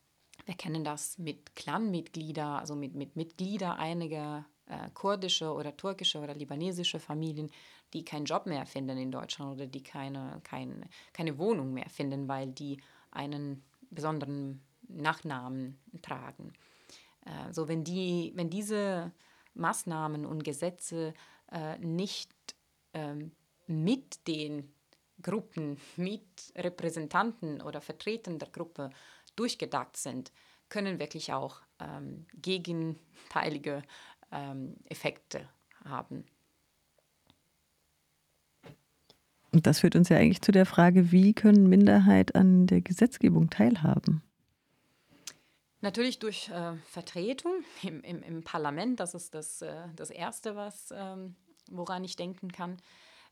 wir 0.45 0.55
kennen 0.55 0.83
das 0.83 1.17
mit 1.17 1.55
Clanmitgliedern, 1.55 2.59
also 2.59 2.75
mit, 2.75 2.95
mit 2.95 3.15
Mitgliedern 3.15 3.77
einiger 3.77 4.45
äh, 4.67 4.89
kurdische 4.93 5.53
oder 5.53 5.75
türkische 5.75 6.19
oder 6.19 6.33
libanesische 6.33 6.99
Familien, 6.99 7.49
die 7.93 8.03
keinen 8.03 8.25
Job 8.25 8.45
mehr 8.45 8.65
finden 8.65 8.97
in 8.97 9.11
Deutschland 9.11 9.53
oder 9.53 9.67
die 9.67 9.83
keine, 9.83 10.41
kein, 10.43 10.85
keine 11.13 11.37
Wohnung 11.37 11.73
mehr 11.73 11.89
finden, 11.89 12.27
weil 12.27 12.47
die 12.47 12.81
einen 13.11 13.63
besonderen 13.89 14.61
Nachnamen 14.87 15.79
tragen. 16.01 16.53
Äh, 17.25 17.53
so 17.53 17.67
wenn, 17.67 17.83
die, 17.83 18.31
wenn 18.35 18.49
diese 18.49 19.11
Maßnahmen 19.53 20.25
und 20.25 20.43
Gesetze 20.43 21.13
äh, 21.51 21.77
nicht 21.79 22.31
ähm, 22.93 23.31
mit 23.67 24.27
den 24.27 24.71
Gruppen, 25.21 25.77
mit 25.95 26.21
Repräsentanten 26.55 27.61
oder 27.61 27.81
Vertretern 27.81 28.37
der 28.37 28.49
Gruppe 28.49 28.91
durchgedacht 29.37 29.95
sind, 29.95 30.31
können 30.69 30.99
wirklich 30.99 31.31
auch 31.33 31.61
ähm, 31.79 32.25
gegenteilige 32.33 33.83
ähm, 34.31 34.75
Effekte 34.85 35.47
haben. 35.85 36.25
Und 39.51 39.65
das 39.65 39.79
führt 39.79 39.95
uns 39.95 40.09
ja 40.09 40.17
eigentlich 40.17 40.41
zu 40.41 40.51
der 40.51 40.65
Frage, 40.65 41.11
wie 41.11 41.33
können 41.33 41.67
Minderheit 41.67 42.35
an 42.35 42.67
der 42.67 42.81
Gesetzgebung 42.81 43.49
teilhaben? 43.49 44.21
Natürlich 45.81 46.19
durch 46.19 46.49
äh, 46.49 46.75
Vertretung 46.85 47.63
im, 47.83 48.01
im, 48.01 48.21
im, 48.23 48.43
Parlament, 48.43 48.99
das 48.99 49.13
ist 49.13 49.33
das, 49.35 49.61
äh, 49.61 49.87
das 49.95 50.09
Erste, 50.09 50.55
was, 50.55 50.89
ähm, 50.91 51.35
woran 51.71 52.03
ich 52.03 52.15
denken 52.15 52.51
kann, 52.51 52.77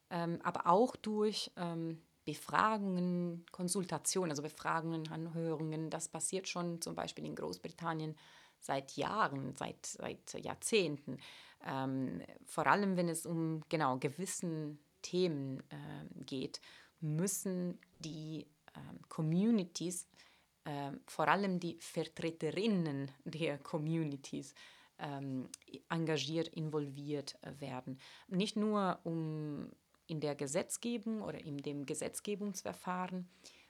ähm, 0.10 0.40
aber 0.44 0.68
auch 0.68 0.96
durch 0.96 1.52
ähm, 1.58 2.02
Befragungen, 2.26 3.46
Konsultationen, 3.52 4.32
also 4.32 4.42
Befragungen, 4.42 5.08
Anhörungen. 5.10 5.90
Das 5.90 6.10
passiert 6.10 6.48
schon 6.48 6.82
zum 6.82 6.96
Beispiel 6.96 7.26
in 7.26 7.36
Großbritannien 7.36 8.16
seit 8.60 8.98
Jahren, 8.98 9.56
seit, 9.56 9.86
seit 9.86 10.34
Jahrzehnten. 10.44 11.18
Ähm, 11.66 12.22
vor 12.46 12.68
allem, 12.68 12.98
wenn 12.98 13.10
es 13.10 13.26
um 13.26 13.62
genau 13.70 13.98
gewissen 13.98 14.80
Themen 15.02 15.60
äh, 15.70 16.24
geht, 16.26 16.62
müssen 17.00 17.80
die 18.00 18.48
äh, 18.74 18.80
Communities 19.08 20.08
ähm, 20.66 21.00
vor 21.06 21.28
allem 21.28 21.60
die 21.60 21.78
Vertreterinnen 21.80 23.12
der 23.24 23.60
Communities 23.60 24.56
ähm, 24.98 25.48
engagiert, 25.90 26.48
involviert 26.48 27.38
äh, 27.42 27.52
werden. 27.60 28.00
Nicht 28.28 28.56
nur 28.56 29.00
um 29.04 29.70
in 30.08 30.20
der 30.20 30.36
Gesetzgebung 30.36 31.22
oder 31.22 31.40
in 31.40 31.58
dem 31.58 31.86
Gesetzgebungsverfahren, 31.86 33.28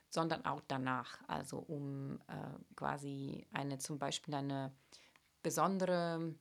sondern 0.10 0.46
auch 0.46 0.62
danach, 0.68 1.20
also 1.28 1.58
um 1.60 2.20
äh, 2.28 2.76
quasi 2.76 3.46
eine 3.52 3.78
zum 3.80 4.00
Beispiel 4.00 4.34
eine 4.34 4.74
besondere 5.44 6.34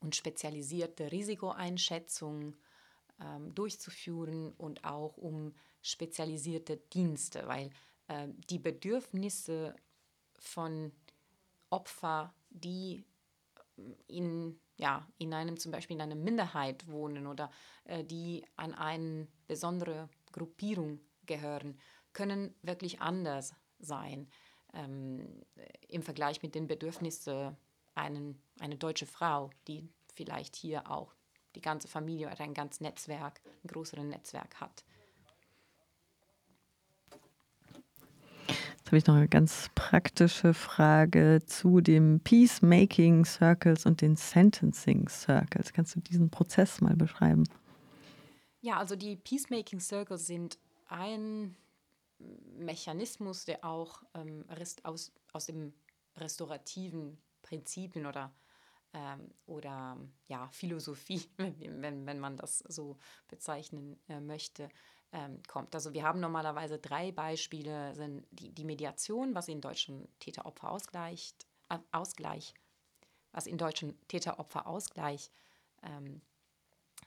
und 0.00 0.16
spezialisierte 0.16 1.10
Risikoeinschätzung 1.10 2.54
ähm, 3.20 3.54
durchzuführen 3.54 4.52
und 4.52 4.84
auch 4.84 5.16
um 5.16 5.54
spezialisierte 5.80 6.76
Dienste, 6.76 7.46
weil 7.46 7.70
äh, 8.08 8.28
die 8.50 8.58
Bedürfnisse 8.58 9.74
von 10.38 10.92
Opfern, 11.70 12.30
die 12.50 13.04
in, 14.06 14.60
ja, 14.76 15.06
in 15.18 15.32
einem 15.34 15.58
zum 15.58 15.72
Beispiel 15.72 15.96
in 15.96 16.02
einer 16.02 16.14
Minderheit 16.14 16.86
wohnen 16.88 17.26
oder 17.26 17.50
äh, 17.84 18.04
die 18.04 18.44
an 18.56 18.74
eine 18.74 19.26
besondere 19.46 20.08
Gruppierung 20.32 21.00
gehören, 21.26 21.78
können 22.12 22.54
wirklich 22.62 23.00
anders 23.00 23.54
sein 23.78 24.28
ähm, 24.74 25.44
im 25.88 26.02
Vergleich 26.02 26.42
mit 26.42 26.54
den 26.54 26.66
Bedürfnissen 26.66 27.56
einer 27.94 28.34
eine 28.58 28.76
deutsche 28.76 29.06
Frau, 29.06 29.50
die 29.68 29.88
vielleicht 30.14 30.56
hier 30.56 30.90
auch 30.90 31.14
die 31.54 31.60
ganze 31.60 31.88
Familie 31.88 32.30
oder 32.30 32.40
ein 32.40 32.54
ganzes 32.54 32.80
Netzwerk, 32.80 33.40
ein 33.62 33.68
größeres 33.68 34.04
Netzwerk 34.04 34.60
hat. 34.60 34.84
Habe 38.92 38.98
ich 38.98 39.06
noch 39.06 39.14
eine 39.14 39.28
ganz 39.28 39.70
praktische 39.74 40.52
Frage 40.52 41.40
zu 41.46 41.80
dem 41.80 42.20
Peacemaking 42.20 43.24
Circles 43.24 43.86
und 43.86 44.02
den 44.02 44.16
Sentencing 44.16 45.08
Circles. 45.08 45.72
Kannst 45.72 45.96
du 45.96 46.00
diesen 46.00 46.28
Prozess 46.28 46.82
mal 46.82 46.94
beschreiben? 46.94 47.44
Ja, 48.60 48.76
also 48.76 48.94
die 48.94 49.16
Peacemaking 49.16 49.80
Circles 49.80 50.26
sind 50.26 50.58
ein 50.88 51.56
Mechanismus, 52.58 53.46
der 53.46 53.64
auch 53.64 54.02
ähm, 54.12 54.44
aus, 54.82 55.10
aus 55.32 55.46
dem 55.46 55.72
restaurativen 56.16 57.16
Prinzipien 57.40 58.04
oder, 58.04 58.30
ähm, 58.92 59.30
oder 59.46 59.96
ja, 60.28 60.50
Philosophie, 60.50 61.22
wenn, 61.38 62.04
wenn 62.04 62.20
man 62.20 62.36
das 62.36 62.58
so 62.58 62.98
bezeichnen 63.26 63.98
äh, 64.10 64.20
möchte, 64.20 64.68
ähm, 65.12 65.42
kommt. 65.46 65.74
Also 65.74 65.92
wir 65.92 66.02
haben 66.02 66.20
normalerweise 66.20 66.78
drei 66.78 67.12
Beispiele, 67.12 67.94
sind 67.94 68.26
die, 68.30 68.52
die 68.52 68.64
Mediation, 68.64 69.34
was 69.34 69.48
in 69.48 69.60
deutschen 69.60 70.08
Täter-Opfer-Ausgleich, 70.20 71.34
äh, 71.68 71.78
Ausgleich, 71.92 72.54
was 73.32 73.46
in 73.46 73.58
deutschen 73.58 73.98
Täter-Opfer-Ausgleich 74.08 75.30
ähm, 75.82 76.20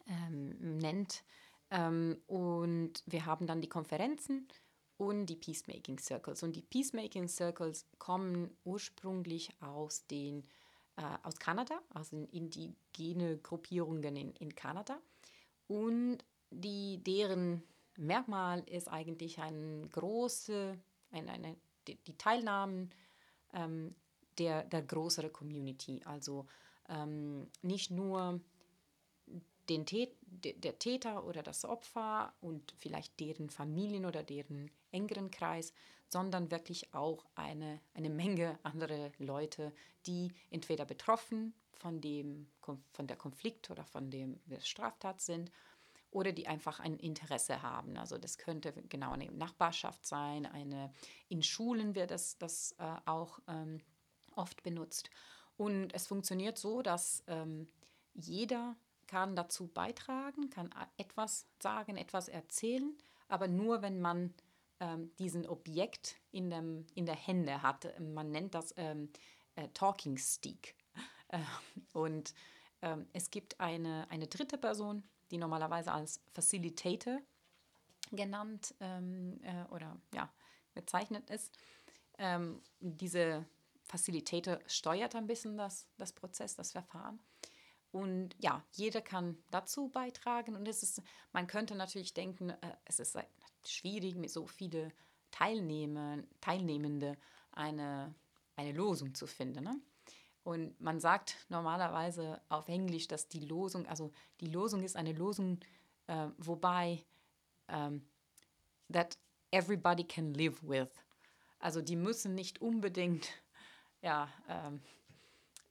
ähm, 0.07 0.77
nennt. 0.77 1.23
Ähm, 1.71 2.21
und 2.27 3.03
wir 3.05 3.25
haben 3.25 3.47
dann 3.47 3.61
die 3.61 3.69
Konferenzen 3.69 4.47
und 4.97 5.25
die 5.25 5.35
Peacemaking 5.35 5.97
Circles. 5.99 6.43
Und 6.43 6.55
die 6.55 6.61
Peacemaking 6.61 7.27
Circles 7.27 7.85
kommen 7.97 8.55
ursprünglich 8.63 9.49
aus 9.61 10.05
den 10.07 10.47
äh, 10.97 11.03
aus 11.23 11.37
Kanada, 11.39 11.81
aus 11.93 12.09
den 12.09 12.25
indigene 12.27 13.37
Gruppierungen 13.39 14.15
in, 14.15 14.31
in 14.35 14.55
Kanada. 14.55 14.99
Und 15.67 16.19
die, 16.51 17.03
deren 17.03 17.63
Merkmal 17.97 18.63
ist 18.67 18.87
eigentlich 18.87 19.39
ein 19.39 19.89
große, 19.91 20.77
ein, 21.11 21.29
eine, 21.29 21.55
die, 21.87 21.95
die 21.95 22.17
Teilnahmen 22.17 22.91
ähm, 23.53 23.95
der, 24.37 24.63
der 24.63 24.81
größeren 24.81 25.31
Community. 25.31 26.01
Also 26.05 26.45
ähm, 26.89 27.47
nicht 27.61 27.91
nur 27.91 28.39
den 29.69 29.85
der 29.87 30.77
Täter 30.77 31.25
oder 31.25 31.41
das 31.41 31.65
Opfer 31.65 32.33
und 32.39 32.73
vielleicht 32.77 33.19
deren 33.19 33.49
Familien 33.49 34.05
oder 34.05 34.21
deren 34.21 34.69
engeren 34.91 35.31
Kreis, 35.31 35.73
sondern 36.07 36.51
wirklich 36.51 36.93
auch 36.93 37.25
eine, 37.33 37.81
eine 37.93 38.09
Menge 38.09 38.59
andere 38.61 39.11
Leute, 39.17 39.73
die 40.05 40.31
entweder 40.51 40.85
betroffen 40.85 41.55
von, 41.73 41.99
dem, 41.99 42.47
von 42.61 43.07
der 43.07 43.17
Konflikt 43.17 43.71
oder 43.71 43.85
von 43.85 44.11
dem 44.11 44.39
Straftat 44.59 45.21
sind 45.21 45.51
oder 46.15 46.31
die 46.31 46.47
einfach 46.47 46.79
ein 46.79 46.97
Interesse 46.97 47.61
haben. 47.61 47.97
Also 47.97 48.17
das 48.17 48.37
könnte 48.37 48.71
genau 48.87 49.11
eine 49.11 49.29
Nachbarschaft 49.31 50.05
sein, 50.05 50.45
eine 50.45 50.93
in 51.27 51.43
Schulen 51.43 51.93
wird 51.93 52.09
das, 52.09 52.37
das 52.37 52.73
äh, 52.79 52.95
auch 53.05 53.39
ähm, 53.49 53.81
oft 54.33 54.63
benutzt. 54.63 55.09
Und 55.57 55.93
es 55.93 56.07
funktioniert 56.07 56.57
so, 56.57 56.81
dass 56.81 57.21
ähm, 57.27 57.67
jeder 58.13 58.77
kann 59.07 59.35
dazu 59.35 59.67
beitragen, 59.67 60.49
kann 60.49 60.69
etwas 60.95 61.47
sagen, 61.61 61.97
etwas 61.97 62.29
erzählen, 62.29 62.97
aber 63.27 63.49
nur 63.49 63.81
wenn 63.81 63.99
man 63.99 64.33
ähm, 64.79 65.11
diesen 65.19 65.45
Objekt 65.45 66.15
in, 66.31 66.49
dem, 66.49 66.87
in 66.95 67.05
der 67.05 67.15
Hände 67.15 67.61
hat. 67.61 67.99
Man 67.99 68.31
nennt 68.31 68.55
das 68.55 68.73
ähm, 68.77 69.09
äh, 69.55 69.67
Talking 69.73 70.17
Stick. 70.17 70.75
Äh, 71.29 71.39
und 71.93 72.35
ähm, 72.83 73.07
es 73.11 73.31
gibt 73.31 73.59
eine, 73.59 74.07
eine 74.11 74.27
dritte 74.27 74.59
Person, 74.59 75.03
die 75.31 75.37
normalerweise 75.37 75.91
als 75.91 76.21
Facilitator 76.33 77.19
genannt 78.11 78.75
ähm, 78.79 79.39
äh, 79.43 79.65
oder 79.73 79.97
ja, 80.13 80.31
bezeichnet 80.73 81.29
ist. 81.29 81.57
Ähm, 82.17 82.61
diese 82.79 83.45
Facilitator 83.83 84.59
steuert 84.67 85.15
ein 85.15 85.27
bisschen 85.27 85.57
das, 85.57 85.87
das 85.97 86.13
Prozess, 86.13 86.55
das 86.55 86.71
Verfahren. 86.71 87.19
Und 87.91 88.35
ja, 88.39 88.63
jeder 88.73 89.01
kann 89.01 89.37
dazu 89.51 89.87
beitragen. 89.87 90.55
Und 90.55 90.67
es 90.67 90.83
ist, 90.83 91.01
man 91.31 91.47
könnte 91.47 91.75
natürlich 91.75 92.13
denken, 92.13 92.49
äh, 92.49 92.75
es 92.85 92.99
ist 92.99 93.17
schwierig, 93.65 94.15
mit 94.15 94.31
so 94.31 94.47
vielen 94.47 94.91
Teilnehmer, 95.31 96.19
Teilnehmende 96.41 97.17
eine, 97.51 98.13
eine 98.55 98.71
Losung 98.73 99.13
zu 99.15 99.27
finden. 99.27 99.63
Ne? 99.63 99.79
Und 100.45 100.79
man 100.79 100.99
sagt 100.99 101.37
normalerweise 101.49 102.39
auf 102.49 102.67
Englisch, 102.67 103.07
dass 103.07 103.27
die 103.27 103.39
Losung, 103.39 103.87
also 103.87 104.13
die 104.41 104.47
Losung 104.47 104.83
ist 104.83 104.95
eine 104.95 105.11
Losung, 105.11 105.59
äh, 106.05 106.27
wobei 106.37 107.03
ähm, 107.67 108.05
that 108.93 109.17
everybody 109.49 110.03
can 110.03 110.35
live 110.35 110.61
with. 110.61 110.89
Also 111.57 111.81
die 111.81 111.95
müssen 111.95 112.35
nicht 112.35 112.61
unbedingt 112.61 113.27
ja, 114.03 114.29
ähm, 114.47 114.81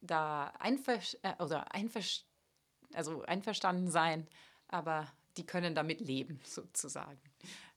da 0.01 0.53
einver 0.59 0.99
äh, 1.23 1.41
oder 1.41 1.73
einver 1.73 2.01
also 2.95 3.23
einverstanden 3.23 3.93
sein, 3.93 4.27
aber 4.67 5.07
die 5.37 5.47
können 5.47 5.77
damit 5.77 6.01
leben, 6.01 6.41
sozusagen. 6.45 7.21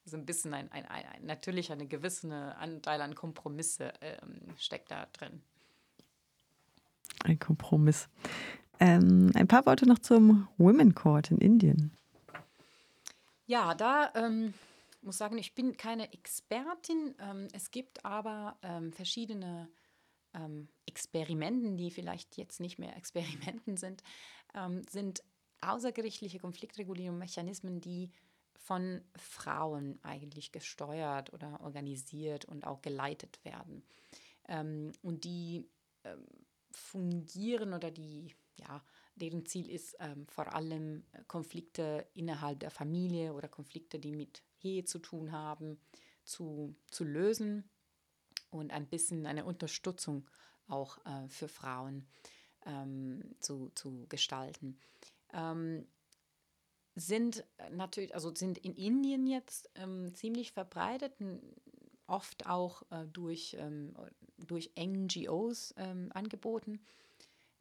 So 0.03 0.17
ein 0.17 0.25
bisschen 0.25 0.51
ein, 0.55 0.71
ein, 0.71 0.87
ein 0.87 1.25
natürlich 1.27 1.71
eine 1.71 1.85
gewisse 1.85 2.55
Anteil 2.57 3.01
an 3.01 3.13
Kompromisse 3.13 3.93
ähm, 4.01 4.55
steckt 4.57 4.89
da 4.89 5.05
drin. 5.13 5.43
Ein 7.23 7.39
Kompromiss. 7.39 8.09
Ähm, 8.79 9.31
ein 9.35 9.47
paar 9.47 9.65
Worte 9.65 9.87
noch 9.87 9.99
zum 9.99 10.47
Women 10.57 10.93
Court 10.93 11.31
in 11.31 11.39
Indien. 11.39 11.91
Ja, 13.47 13.73
da 13.73 14.11
ähm, 14.15 14.53
muss 15.01 15.17
sagen, 15.17 15.37
ich 15.37 15.55
bin 15.55 15.77
keine 15.77 16.11
Expertin. 16.13 17.15
Ähm, 17.19 17.47
es 17.53 17.71
gibt 17.71 18.05
aber 18.05 18.57
ähm, 18.61 18.91
verschiedene 18.91 19.69
ähm, 20.33 20.67
Experimenten, 20.85 21.77
die 21.77 21.91
vielleicht 21.91 22.37
jetzt 22.37 22.59
nicht 22.59 22.77
mehr 22.77 22.95
Experimenten 22.97 23.77
sind, 23.77 24.03
ähm, 24.53 24.83
sind 24.89 25.23
außergerichtliche 25.61 26.39
Konfliktregulierungsmechanismen, 26.39 27.81
die 27.81 28.11
von 28.53 29.01
Frauen 29.15 29.97
eigentlich 30.03 30.51
gesteuert 30.51 31.33
oder 31.33 31.61
organisiert 31.61 32.45
und 32.45 32.67
auch 32.67 32.81
geleitet 32.81 33.39
werden. 33.43 33.83
Ähm, 34.47 34.91
und 35.01 35.23
die 35.23 35.65
fungieren 36.77 37.73
oder 37.73 37.91
die, 37.91 38.33
ja, 38.55 38.83
deren 39.15 39.45
Ziel 39.45 39.69
ist 39.69 39.95
ähm, 39.99 40.27
vor 40.27 40.53
allem 40.53 41.03
Konflikte 41.27 42.07
innerhalb 42.13 42.59
der 42.59 42.71
Familie 42.71 43.33
oder 43.33 43.47
Konflikte, 43.47 43.99
die 43.99 44.11
mit 44.11 44.43
Ehe 44.61 44.85
zu 44.85 44.99
tun 44.99 45.31
haben, 45.31 45.79
zu, 46.23 46.75
zu 46.91 47.03
lösen 47.03 47.69
und 48.51 48.71
ein 48.71 48.87
bisschen 48.87 49.25
eine 49.25 49.45
Unterstützung 49.45 50.29
auch 50.67 50.97
äh, 51.05 51.27
für 51.29 51.47
Frauen 51.47 52.07
ähm, 52.65 53.35
zu, 53.39 53.69
zu 53.75 54.05
gestalten. 54.07 54.79
Ähm, 55.33 55.87
sind 56.95 57.45
natürlich, 57.71 58.15
also 58.15 58.33
sind 58.33 58.57
in 58.57 58.73
Indien 58.73 59.27
jetzt 59.27 59.69
ähm, 59.75 60.13
ziemlich 60.15 60.51
verbreitet, 60.51 61.13
oft 62.07 62.47
auch 62.47 62.83
äh, 62.91 63.05
durch, 63.07 63.55
ähm, 63.59 63.95
durch 64.37 64.71
NGOs 64.77 65.73
ähm, 65.77 66.11
angeboten. 66.13 66.79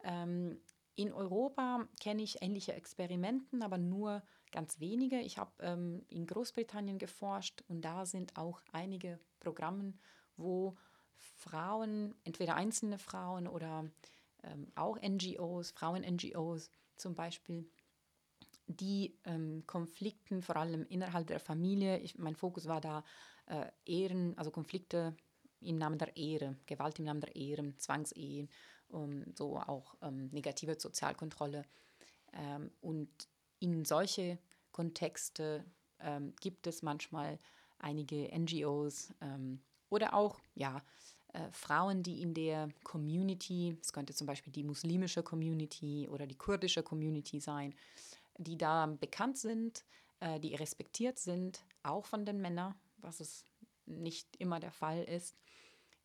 Ähm, 0.03 0.59
in 0.95 1.13
Europa 1.13 1.87
kenne 1.99 2.23
ich 2.23 2.41
ähnliche 2.41 2.73
Experimenten, 2.73 3.61
aber 3.61 3.77
nur 3.77 4.23
ganz 4.51 4.79
wenige. 4.79 5.19
Ich 5.19 5.37
habe 5.37 5.51
ähm, 5.59 6.03
in 6.09 6.25
Großbritannien 6.25 6.97
geforscht 6.97 7.63
und 7.67 7.81
da 7.81 8.05
sind 8.05 8.35
auch 8.37 8.61
einige 8.71 9.19
Programme, 9.39 9.93
wo 10.37 10.75
Frauen, 11.15 12.15
entweder 12.23 12.55
einzelne 12.55 12.97
Frauen 12.97 13.47
oder 13.47 13.85
ähm, 14.43 14.71
auch 14.75 14.97
NGOs, 14.99 15.71
Frauen-NGOs 15.71 16.71
zum 16.95 17.15
Beispiel, 17.15 17.69
die 18.67 19.17
ähm, 19.25 19.63
Konflikten, 19.65 20.41
vor 20.41 20.57
allem 20.57 20.85
innerhalb 20.89 21.27
der 21.27 21.39
Familie, 21.39 21.99
ich, 21.99 22.17
mein 22.17 22.35
Fokus 22.35 22.67
war 22.67 22.81
da 22.81 23.03
äh, 23.45 23.67
Ehren, 23.85 24.37
also 24.37 24.51
Konflikte 24.51 25.15
im 25.61 25.77
Namen 25.77 25.97
der 25.97 26.15
Ehre, 26.15 26.55
Gewalt 26.65 26.99
im 26.99 27.05
Namen 27.05 27.21
der 27.21 27.35
Ehre, 27.35 27.75
Zwangsehen, 27.77 28.49
um, 28.89 29.23
so 29.35 29.57
auch 29.57 29.95
ähm, 30.01 30.29
negative 30.31 30.79
Sozialkontrolle. 30.79 31.65
Ähm, 32.33 32.71
und 32.81 33.09
in 33.59 33.85
solche 33.85 34.37
Kontexte 34.71 35.65
ähm, 35.99 36.33
gibt 36.39 36.67
es 36.67 36.81
manchmal 36.83 37.39
einige 37.79 38.29
NGOs 38.37 39.13
ähm, 39.21 39.59
oder 39.89 40.13
auch 40.13 40.39
ja, 40.55 40.81
äh, 41.33 41.51
Frauen, 41.51 42.03
die 42.03 42.21
in 42.21 42.33
der 42.33 42.69
Community, 42.83 43.77
es 43.81 43.93
könnte 43.93 44.13
zum 44.13 44.27
Beispiel 44.27 44.53
die 44.53 44.63
muslimische 44.63 45.23
Community 45.23 46.07
oder 46.09 46.25
die 46.25 46.37
kurdische 46.37 46.83
Community 46.83 47.39
sein, 47.39 47.73
die 48.37 48.57
da 48.57 48.85
bekannt 48.85 49.37
sind, 49.37 49.83
äh, 50.19 50.39
die 50.39 50.55
respektiert 50.55 51.19
sind, 51.19 51.63
auch 51.83 52.05
von 52.05 52.25
den 52.25 52.41
Männern, 52.41 52.75
was 52.97 53.19
es 53.19 53.45
nicht 53.85 54.35
immer 54.37 54.59
der 54.59 54.71
Fall 54.71 55.03
ist. 55.03 55.35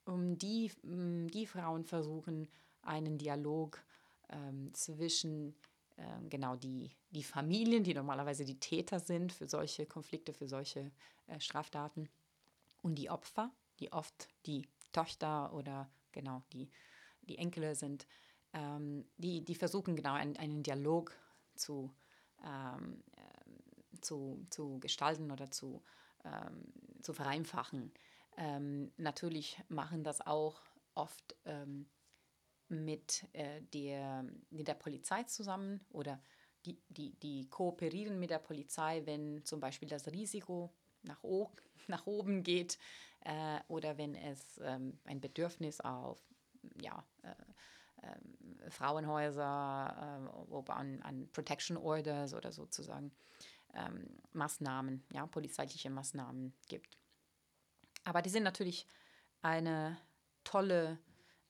Um 0.04 0.36
die, 0.38 0.72
die 0.82 1.46
Frauen 1.46 1.84
versuchen, 1.84 2.48
einen 2.82 3.18
Dialog 3.18 3.82
ähm, 4.28 4.74
zwischen 4.74 5.54
ähm, 5.96 6.28
genau 6.28 6.56
die, 6.56 6.90
die 7.10 7.22
Familien, 7.22 7.84
die 7.84 7.94
normalerweise 7.94 8.44
die 8.44 8.58
Täter 8.58 8.98
sind 8.98 9.32
für 9.32 9.46
solche 9.46 9.86
Konflikte, 9.86 10.32
für 10.32 10.48
solche 10.48 10.90
äh, 11.26 11.38
Straftaten, 11.38 12.08
und 12.82 12.96
die 12.96 13.10
Opfer, 13.10 13.50
die 13.78 13.92
oft 13.92 14.28
die 14.44 14.68
Töchter 14.92 15.52
oder 15.54 15.90
genau 16.10 16.42
die, 16.52 16.68
die 17.22 17.38
Enkel 17.38 17.74
sind, 17.74 18.06
ähm, 18.52 19.06
die, 19.16 19.44
die 19.44 19.54
versuchen 19.54 19.96
genau 19.96 20.14
einen, 20.14 20.36
einen 20.36 20.62
Dialog 20.62 21.16
zu, 21.54 21.94
ähm, 22.44 23.02
äh, 23.12 24.00
zu, 24.00 24.44
zu 24.50 24.78
gestalten 24.80 25.30
oder 25.30 25.50
zu, 25.50 25.82
ähm, 26.24 26.64
zu 27.02 27.12
vereinfachen. 27.12 27.92
Ähm, 28.36 28.92
natürlich 28.96 29.60
machen 29.68 30.04
das 30.04 30.20
auch 30.20 30.60
oft 30.94 31.36
ähm, 31.44 31.86
mit, 32.68 33.26
äh, 33.32 33.60
der, 33.62 34.24
mit 34.50 34.68
der 34.68 34.74
Polizei 34.74 35.22
zusammen 35.24 35.84
oder 35.90 36.20
die, 36.64 36.80
die, 36.88 37.14
die 37.14 37.48
kooperieren 37.48 38.18
mit 38.18 38.30
der 38.30 38.38
Polizei, 38.38 39.02
wenn 39.04 39.44
zum 39.44 39.60
Beispiel 39.60 39.88
das 39.88 40.06
Risiko 40.08 40.72
nach, 41.02 41.22
o 41.22 41.50
nach 41.88 42.06
oben 42.06 42.42
geht 42.42 42.78
äh, 43.20 43.60
oder 43.68 43.98
wenn 43.98 44.14
es 44.14 44.60
ähm, 44.62 44.98
ein 45.04 45.20
Bedürfnis 45.20 45.80
auf 45.80 46.20
ja, 46.80 47.04
äh, 47.22 48.06
äh, 48.06 48.70
Frauenhäuser 48.70 50.30
äh, 50.50 50.70
an, 50.70 51.02
an 51.02 51.28
Protection 51.32 51.76
Orders 51.76 52.34
oder 52.34 52.52
sozusagen 52.52 53.12
ähm, 53.74 54.06
Maßnahmen, 54.32 55.04
ja, 55.12 55.26
polizeiliche 55.26 55.90
Maßnahmen 55.90 56.54
gibt. 56.68 56.98
Aber 58.04 58.22
die 58.22 58.30
sind 58.30 58.42
natürlich 58.42 58.86
eine 59.40 59.98
tolle 60.44 60.98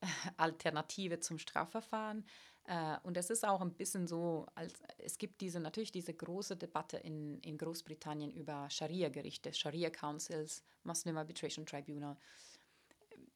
Alternative 0.37 1.21
zum 1.21 1.39
Strafverfahren. 1.39 2.25
Äh, 2.65 2.97
und 3.03 3.17
es 3.17 3.31
ist 3.31 3.45
auch 3.47 3.61
ein 3.61 3.75
bisschen 3.75 4.07
so, 4.07 4.47
als 4.55 4.75
es 4.99 5.19
gibt 5.19 5.41
diese 5.41 5.61
natürlich 5.61 5.93
diese 5.93 6.15
große 6.15 6.57
Debatte 6.57 6.97
in, 6.99 7.41
in 7.41 7.59
Großbritannien 7.59 8.31
über 8.33 8.69
Scharia-Gerichte, 8.71 9.53
Scharia 9.53 9.91
Councils, 9.91 10.63
Muslim 10.85 11.17
Arbitration 11.17 11.67
Tribunal. 11.67 12.17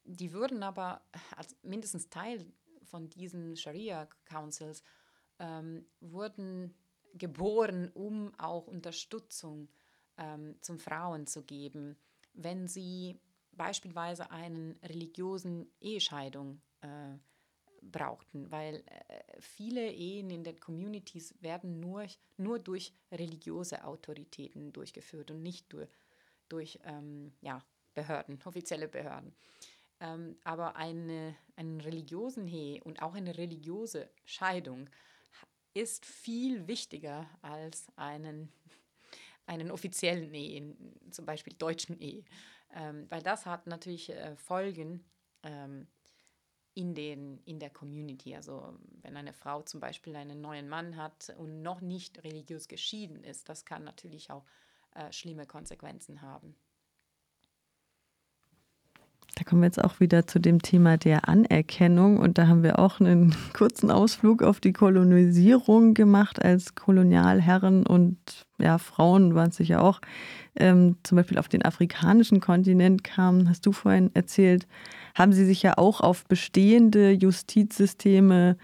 Die 0.04 0.32
würden 0.32 0.62
aber 0.62 1.02
als 1.36 1.56
mindestens 1.62 2.08
Teil 2.08 2.46
von 2.84 3.10
diesen 3.10 3.56
Scharia 3.56 4.08
Councils 4.24 4.82
ähm, 5.40 5.86
wurden 6.00 6.74
geboren, 7.14 7.90
um 7.94 8.32
auch 8.38 8.66
Unterstützung 8.68 9.68
ähm, 10.16 10.56
zum 10.60 10.78
Frauen 10.78 11.26
zu 11.26 11.42
geben, 11.42 11.96
wenn 12.36 12.68
sie 12.68 13.18
beispielsweise 13.52 14.30
einen 14.30 14.78
religiösen 14.82 15.70
Ehescheidung 15.80 16.60
äh, 16.80 17.18
brauchten, 17.82 18.50
weil 18.50 18.84
äh, 18.86 19.40
viele 19.40 19.92
Ehen 19.92 20.30
in 20.30 20.44
den 20.44 20.60
Communities 20.60 21.34
werden 21.40 21.80
nur, 21.80 22.06
nur 22.36 22.58
durch 22.58 22.92
religiöse 23.12 23.84
Autoritäten 23.84 24.72
durchgeführt 24.72 25.30
und 25.30 25.42
nicht 25.42 25.72
durch, 25.72 25.88
durch 26.48 26.78
ähm, 26.84 27.32
ja, 27.40 27.64
Behörden, 27.94 28.38
offizielle 28.44 28.88
Behörden. 28.88 29.34
Ähm, 30.00 30.36
aber 30.44 30.76
eine, 30.76 31.34
einen 31.56 31.80
religiösen 31.80 32.46
Ehe 32.48 32.82
und 32.84 33.00
auch 33.00 33.14
eine 33.14 33.38
religiöse 33.38 34.10
Scheidung 34.24 34.90
ist 35.72 36.04
viel 36.06 36.66
wichtiger 36.66 37.28
als 37.42 37.86
einen, 37.96 38.52
einen 39.46 39.70
offiziellen 39.70 40.34
Ehe, 40.34 40.76
zum 41.10 41.24
Beispiel 41.24 41.54
deutschen 41.54 41.98
Ehe 41.98 42.24
ähm, 42.74 43.06
weil 43.10 43.22
das 43.22 43.46
hat 43.46 43.66
natürlich 43.66 44.10
äh, 44.10 44.36
Folgen 44.36 45.04
ähm, 45.42 45.86
in, 46.74 46.94
den, 46.94 47.38
in 47.44 47.58
der 47.58 47.70
Community. 47.70 48.34
Also 48.34 48.78
wenn 49.02 49.16
eine 49.16 49.32
Frau 49.32 49.62
zum 49.62 49.80
Beispiel 49.80 50.16
einen 50.16 50.40
neuen 50.40 50.68
Mann 50.68 50.96
hat 50.96 51.34
und 51.38 51.62
noch 51.62 51.80
nicht 51.80 52.22
religiös 52.24 52.68
geschieden 52.68 53.24
ist, 53.24 53.48
das 53.48 53.64
kann 53.64 53.84
natürlich 53.84 54.30
auch 54.30 54.44
äh, 54.94 55.10
schlimme 55.12 55.46
Konsequenzen 55.46 56.22
haben. 56.22 56.54
Kommen 59.46 59.62
wir 59.62 59.66
jetzt 59.66 59.82
auch 59.82 60.00
wieder 60.00 60.26
zu 60.26 60.40
dem 60.40 60.60
Thema 60.60 60.96
der 60.96 61.28
Anerkennung. 61.28 62.18
Und 62.18 62.36
da 62.36 62.48
haben 62.48 62.64
wir 62.64 62.80
auch 62.80 62.98
einen 62.98 63.32
kurzen 63.52 63.92
Ausflug 63.92 64.42
auf 64.42 64.58
die 64.58 64.72
Kolonisierung 64.72 65.94
gemacht, 65.94 66.44
als 66.44 66.74
Kolonialherren 66.74 67.86
und 67.86 68.18
ja, 68.58 68.78
Frauen 68.78 69.34
waren 69.36 69.50
es 69.50 69.56
sicher 69.56 69.82
auch, 69.82 70.00
ähm, 70.56 70.96
zum 71.04 71.16
Beispiel 71.16 71.38
auf 71.38 71.48
den 71.48 71.64
afrikanischen 71.64 72.40
Kontinent 72.40 73.04
kamen, 73.04 73.48
hast 73.48 73.66
du 73.66 73.72
vorhin 73.72 74.10
erzählt, 74.14 74.66
haben 75.14 75.32
sie 75.32 75.44
sich 75.44 75.62
ja 75.62 75.78
auch 75.78 76.00
auf 76.00 76.24
bestehende 76.24 77.12
Justizsysteme 77.12 78.56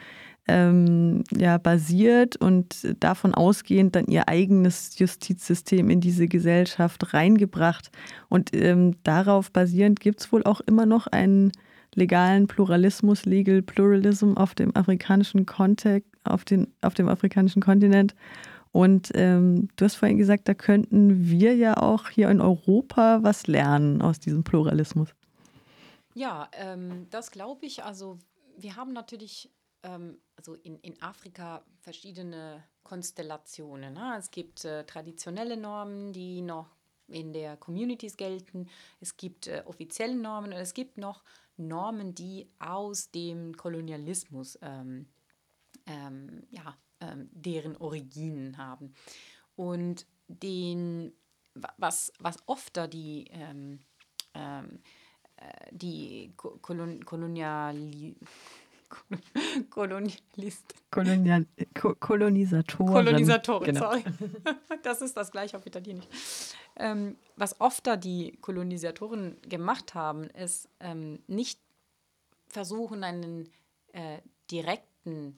ähm, 0.49 1.23
ja, 1.31 1.59
basiert 1.59 2.37
und 2.37 2.97
davon 3.01 3.35
ausgehend 3.35 3.95
dann 3.95 4.07
ihr 4.07 4.29
eigenes 4.29 4.99
Justizsystem 4.99 5.89
in 5.89 6.01
diese 6.01 6.27
Gesellschaft 6.27 7.15
reingebracht. 7.15 7.91
Und 8.29 8.55
ähm, 8.55 8.97
darauf 9.05 9.53
basierend 9.53 10.01
gibt 10.01 10.21
es 10.21 10.33
wohl 10.33 10.43
auch 10.45 10.61
immer 10.61 10.87
noch 10.87 11.07
einen 11.07 11.53
legalen 11.95 12.49
Pluralismus, 12.49 13.25
Legal 13.25 13.63
Pluralism 13.63 14.35
auf 14.35 14.55
dem 14.55 14.75
afrikanischen 14.75 15.47
Kontext, 15.47 16.11
auf, 16.25 16.45
den, 16.45 16.73
auf 16.81 16.95
dem 16.95 17.09
afrikanischen 17.09 17.63
Kontinent. 17.63 18.15
Und 18.73 19.11
ähm, 19.15 19.69
du 19.77 19.85
hast 19.85 19.97
vorhin 19.97 20.17
gesagt, 20.17 20.49
da 20.49 20.55
könnten 20.55 21.29
wir 21.29 21.55
ja 21.55 21.77
auch 21.77 22.09
hier 22.09 22.31
in 22.31 22.41
Europa 22.41 23.23
was 23.23 23.47
lernen 23.47 24.01
aus 24.01 24.19
diesem 24.19 24.45
Pluralismus. 24.45 25.11
Ja, 26.15 26.49
ähm, 26.59 27.07
das 27.11 27.31
glaube 27.31 27.67
ich. 27.67 27.85
Also 27.85 28.19
wir 28.57 28.77
haben 28.77 28.93
natürlich 28.93 29.51
ähm, 29.83 30.19
also 30.37 30.55
in, 30.55 30.79
in 30.81 31.01
Afrika 31.03 31.65
verschiedene 31.81 32.63
Konstellationen. 32.83 33.95
Ne? 33.95 34.17
Es 34.19 34.31
gibt 34.31 34.65
äh, 34.65 34.85
traditionelle 34.85 35.57
Normen, 35.57 36.13
die 36.13 36.41
noch 36.41 36.77
in 37.09 37.33
der 37.33 37.57
Communities 37.57 38.17
gelten. 38.17 38.69
Es 39.01 39.17
gibt 39.17 39.47
äh, 39.47 39.63
offizielle 39.67 40.17
Normen 40.17 40.53
und 40.53 40.59
es 40.59 40.75
gibt 40.75 40.99
noch 40.99 41.23
Normen, 41.57 42.15
die 42.15 42.49
aus 42.59 43.11
dem 43.11 43.57
Kolonialismus 43.57 44.59
ähm, 44.63 45.07
ähm, 45.87 46.47
ja, 46.51 46.77
ähm, 47.01 47.29
deren 47.33 47.77
Originen 47.77 48.57
haben. 48.57 48.95
Und 49.55 50.07
den, 50.29 51.13
was, 51.77 52.13
was 52.19 52.37
oft 52.47 52.77
da 52.77 52.87
die, 52.87 53.27
ähm, 53.31 53.81
ähm, 54.35 54.81
äh, 55.37 55.69
die 55.71 56.33
Kolon 56.37 57.05
Koloniali 57.05 58.17
Kolonialist. 59.71 60.75
Kolonial, 60.91 61.47
Ko 61.79 61.95
Kolonisatoren. 61.95 62.93
Kolonisatoren, 62.93 63.65
genau. 63.65 63.81
sorry. 63.81 64.05
Das 64.83 65.01
ist 65.01 65.17
das 65.17 65.31
gleiche 65.31 65.57
auf 65.57 65.67
Italienisch. 65.67 66.07
Ähm, 66.77 67.17
was 67.37 67.61
oft 67.61 67.87
da 67.87 67.97
die 67.97 68.37
Kolonisatoren 68.41 69.37
gemacht 69.43 69.95
haben, 69.95 70.25
ist 70.31 70.69
ähm, 70.81 71.21
nicht 71.27 71.61
versuchen, 72.49 73.05
einen 73.05 73.49
äh, 73.93 74.19
direkten 74.51 75.37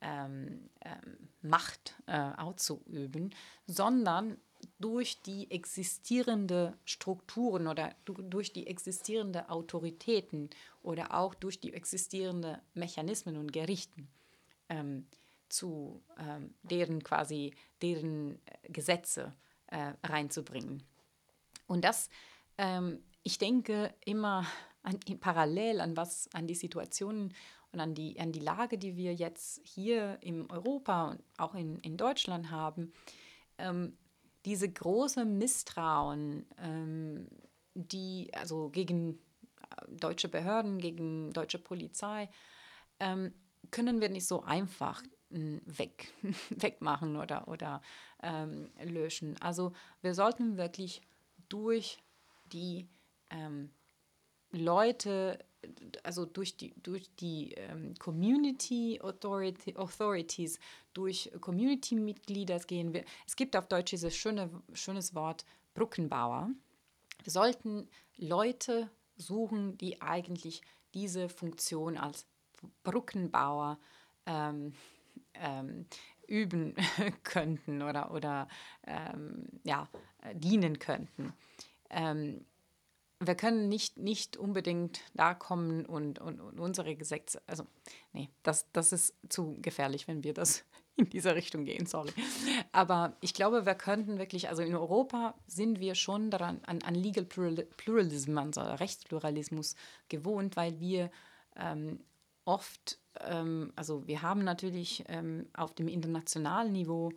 ähm, 0.00 0.70
ähm 0.84 1.28
Macht 1.42 1.94
äh, 2.06 2.30
auszuüben, 2.38 3.34
sondern 3.66 4.38
durch 4.84 5.22
die 5.22 5.50
existierende 5.50 6.76
Strukturen 6.84 7.68
oder 7.68 7.94
durch 8.04 8.52
die 8.52 8.66
existierende 8.66 9.48
Autoritäten 9.48 10.50
oder 10.82 11.14
auch 11.14 11.34
durch 11.34 11.58
die 11.58 11.72
existierende 11.72 12.60
Mechanismen 12.74 13.38
und 13.38 13.50
Gerichten 13.50 14.08
ähm, 14.68 15.06
zu 15.48 16.02
ähm, 16.18 16.52
deren 16.64 17.02
quasi 17.02 17.54
deren 17.80 18.34
äh, 18.34 18.70
Gesetze 18.72 19.32
äh, 19.68 19.94
reinzubringen. 20.02 20.82
Und 21.66 21.82
das, 21.82 22.10
ähm, 22.58 23.02
ich 23.22 23.38
denke 23.38 23.94
immer 24.04 24.46
an, 24.82 25.00
parallel 25.20 25.80
an 25.80 25.96
was, 25.96 26.28
an 26.34 26.46
die 26.46 26.54
Situationen 26.54 27.32
und 27.72 27.80
an 27.80 27.94
die, 27.94 28.20
an 28.20 28.32
die 28.32 28.40
Lage, 28.40 28.76
die 28.76 28.98
wir 28.98 29.14
jetzt 29.14 29.62
hier 29.64 30.18
in 30.20 30.50
Europa 30.50 31.12
und 31.12 31.22
auch 31.38 31.54
in, 31.54 31.78
in 31.78 31.96
Deutschland 31.96 32.50
haben, 32.50 32.92
ähm, 33.56 33.96
diese 34.44 34.70
große 34.70 35.24
Misstrauen, 35.24 36.46
ähm, 36.58 37.28
die 37.74 38.30
also 38.34 38.70
gegen 38.70 39.14
äh, 39.14 39.16
deutsche 39.88 40.28
Behörden, 40.28 40.78
gegen 40.78 41.32
deutsche 41.32 41.58
Polizei, 41.58 42.28
ähm, 43.00 43.32
können 43.70 44.00
wir 44.00 44.08
nicht 44.08 44.26
so 44.26 44.42
einfach 44.42 45.02
hm, 45.30 45.60
weg, 45.64 46.12
wegmachen 46.50 47.16
oder, 47.16 47.48
oder 47.48 47.82
ähm, 48.22 48.70
löschen. 48.82 49.40
Also 49.40 49.72
wir 50.02 50.14
sollten 50.14 50.56
wirklich 50.56 51.02
durch 51.48 51.98
die 52.52 52.88
ähm, 53.30 53.70
Leute 54.50 55.38
also 56.02 56.26
durch 56.26 56.56
die, 56.56 56.74
durch 56.82 57.10
die 57.16 57.52
ähm, 57.52 57.94
Community 57.98 59.00
Authority, 59.02 59.76
Authorities, 59.76 60.58
durch 60.92 61.30
Community-Mitglieder 61.40 62.58
gehen 62.60 62.92
wir. 62.92 63.04
Es 63.26 63.36
gibt 63.36 63.56
auf 63.56 63.66
Deutsch 63.66 63.90
dieses 63.90 64.16
schöne, 64.16 64.50
schönes 64.72 65.14
Wort 65.14 65.44
Brückenbauer. 65.74 66.50
Wir 67.22 67.32
sollten 67.32 67.88
Leute 68.16 68.90
suchen, 69.16 69.76
die 69.78 70.00
eigentlich 70.00 70.62
diese 70.94 71.28
Funktion 71.28 71.96
als 71.96 72.26
Brückenbauer 72.82 73.78
ähm, 74.26 74.74
ähm, 75.34 75.86
üben 76.26 76.74
könnten 77.24 77.82
oder, 77.82 78.12
oder 78.12 78.48
ähm, 78.86 79.46
ja, 79.64 79.88
dienen 80.34 80.78
könnten. 80.78 81.32
Ähm, 81.90 82.44
wir 83.26 83.34
können 83.34 83.68
nicht, 83.68 83.96
nicht 83.96 84.36
unbedingt 84.36 85.00
da 85.14 85.34
kommen 85.34 85.86
und, 85.86 86.18
und, 86.18 86.40
und 86.40 86.58
unsere 86.58 86.96
Gesetze, 86.96 87.42
also 87.46 87.66
nee, 88.12 88.28
das, 88.42 88.70
das 88.72 88.92
ist 88.92 89.14
zu 89.28 89.56
gefährlich, 89.60 90.08
wenn 90.08 90.24
wir 90.24 90.34
das 90.34 90.64
in 90.96 91.10
dieser 91.10 91.34
Richtung 91.34 91.64
gehen, 91.64 91.86
sorry. 91.86 92.12
Aber 92.72 93.16
ich 93.20 93.34
glaube, 93.34 93.66
wir 93.66 93.74
könnten 93.74 94.18
wirklich, 94.18 94.48
also 94.48 94.62
in 94.62 94.74
Europa 94.74 95.34
sind 95.46 95.80
wir 95.80 95.94
schon 95.94 96.30
daran, 96.30 96.60
an, 96.66 96.82
an 96.82 96.94
Legal 96.94 97.24
Pluralism, 97.24 98.38
an 98.38 98.52
so 98.52 98.60
Rechtspluralismus 98.60 99.74
gewohnt, 100.08 100.56
weil 100.56 100.78
wir 100.78 101.10
ähm, 101.56 102.00
oft, 102.44 102.98
ähm, 103.20 103.72
also 103.76 104.06
wir 104.06 104.22
haben 104.22 104.44
natürlich 104.44 105.04
ähm, 105.08 105.48
auf 105.52 105.74
dem 105.74 105.88
internationalen 105.88 106.72
Niveau 106.72 107.12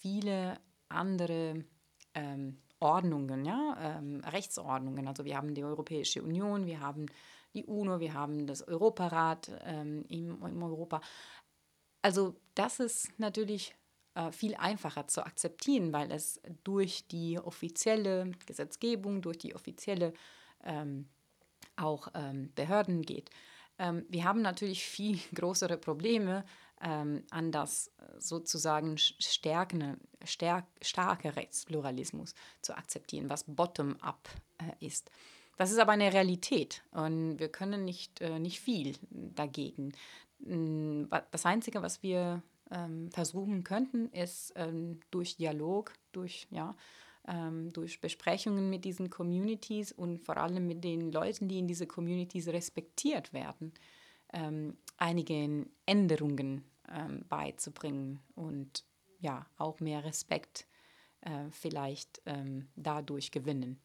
viele 0.00 0.60
andere 0.88 1.64
ähm, 2.14 2.58
Ordnungen, 2.86 3.44
ja, 3.44 3.76
ähm, 3.80 4.20
Rechtsordnungen. 4.24 5.08
Also 5.08 5.24
wir 5.24 5.36
haben 5.36 5.54
die 5.54 5.64
Europäische 5.64 6.22
Union, 6.22 6.66
wir 6.66 6.78
haben 6.80 7.06
die 7.52 7.64
UNO, 7.64 7.98
wir 7.98 8.14
haben 8.14 8.46
das 8.46 8.62
Europarat 8.62 9.50
ähm, 9.64 10.04
im, 10.08 10.40
im, 10.46 10.62
Europa. 10.62 11.00
Also 12.00 12.36
das 12.54 12.78
ist 12.78 13.18
natürlich 13.18 13.74
äh, 14.14 14.30
viel 14.30 14.54
einfacher 14.54 15.08
zu 15.08 15.26
akzeptieren, 15.26 15.92
weil 15.92 16.12
es 16.12 16.40
durch 16.62 17.08
die 17.08 17.40
offizielle 17.40 18.30
Gesetzgebung, 18.46 19.20
durch 19.20 19.38
die 19.38 19.56
offizielle 19.56 20.12
ähm, 20.62 21.08
auch 21.74 22.08
ähm, 22.14 22.52
Behörden 22.54 23.02
geht. 23.02 23.30
Ähm, 23.78 24.06
wir 24.08 24.22
haben 24.22 24.42
natürlich 24.42 24.84
viel 24.84 25.18
größere 25.34 25.76
Probleme, 25.76 26.44
ähm, 26.82 27.22
an 27.30 27.52
das 27.52 27.88
äh, 27.98 28.20
sozusagen 28.20 28.98
stärkende, 28.98 29.96
stärk, 30.24 30.66
starke 30.82 31.36
Rechtspluralismus 31.36 32.34
zu 32.62 32.76
akzeptieren, 32.76 33.30
was 33.30 33.44
bottom-up 33.44 34.28
äh, 34.58 34.86
ist. 34.86 35.10
Das 35.56 35.72
ist 35.72 35.78
aber 35.78 35.92
eine 35.92 36.12
Realität 36.12 36.82
und 36.90 37.38
wir 37.38 37.48
können 37.48 37.84
nicht, 37.84 38.20
äh, 38.20 38.38
nicht 38.38 38.60
viel 38.60 38.94
dagegen. 39.10 39.92
Hm, 40.44 41.08
das 41.30 41.46
Einzige, 41.46 41.82
was 41.82 42.02
wir 42.02 42.42
ähm, 42.70 43.10
versuchen 43.10 43.64
könnten, 43.64 44.10
ist 44.10 44.52
ähm, 44.56 45.00
durch 45.10 45.36
Dialog, 45.36 45.94
durch, 46.12 46.46
ja, 46.50 46.76
ähm, 47.26 47.72
durch 47.72 48.00
Besprechungen 48.00 48.68
mit 48.68 48.84
diesen 48.84 49.08
Communities 49.08 49.92
und 49.92 50.18
vor 50.18 50.36
allem 50.36 50.66
mit 50.66 50.84
den 50.84 51.10
Leuten, 51.10 51.48
die 51.48 51.58
in 51.58 51.68
diese 51.68 51.86
Communities 51.86 52.48
respektiert 52.48 53.32
werden, 53.32 53.72
ähm, 54.32 54.76
einige 54.96 55.66
Änderungen 55.86 56.64
ähm, 56.88 57.24
beizubringen 57.28 58.20
und 58.34 58.84
ja, 59.18 59.46
auch 59.56 59.80
mehr 59.80 60.04
Respekt 60.04 60.66
äh, 61.22 61.50
vielleicht 61.50 62.22
ähm, 62.26 62.68
dadurch 62.76 63.30
gewinnen. 63.30 63.80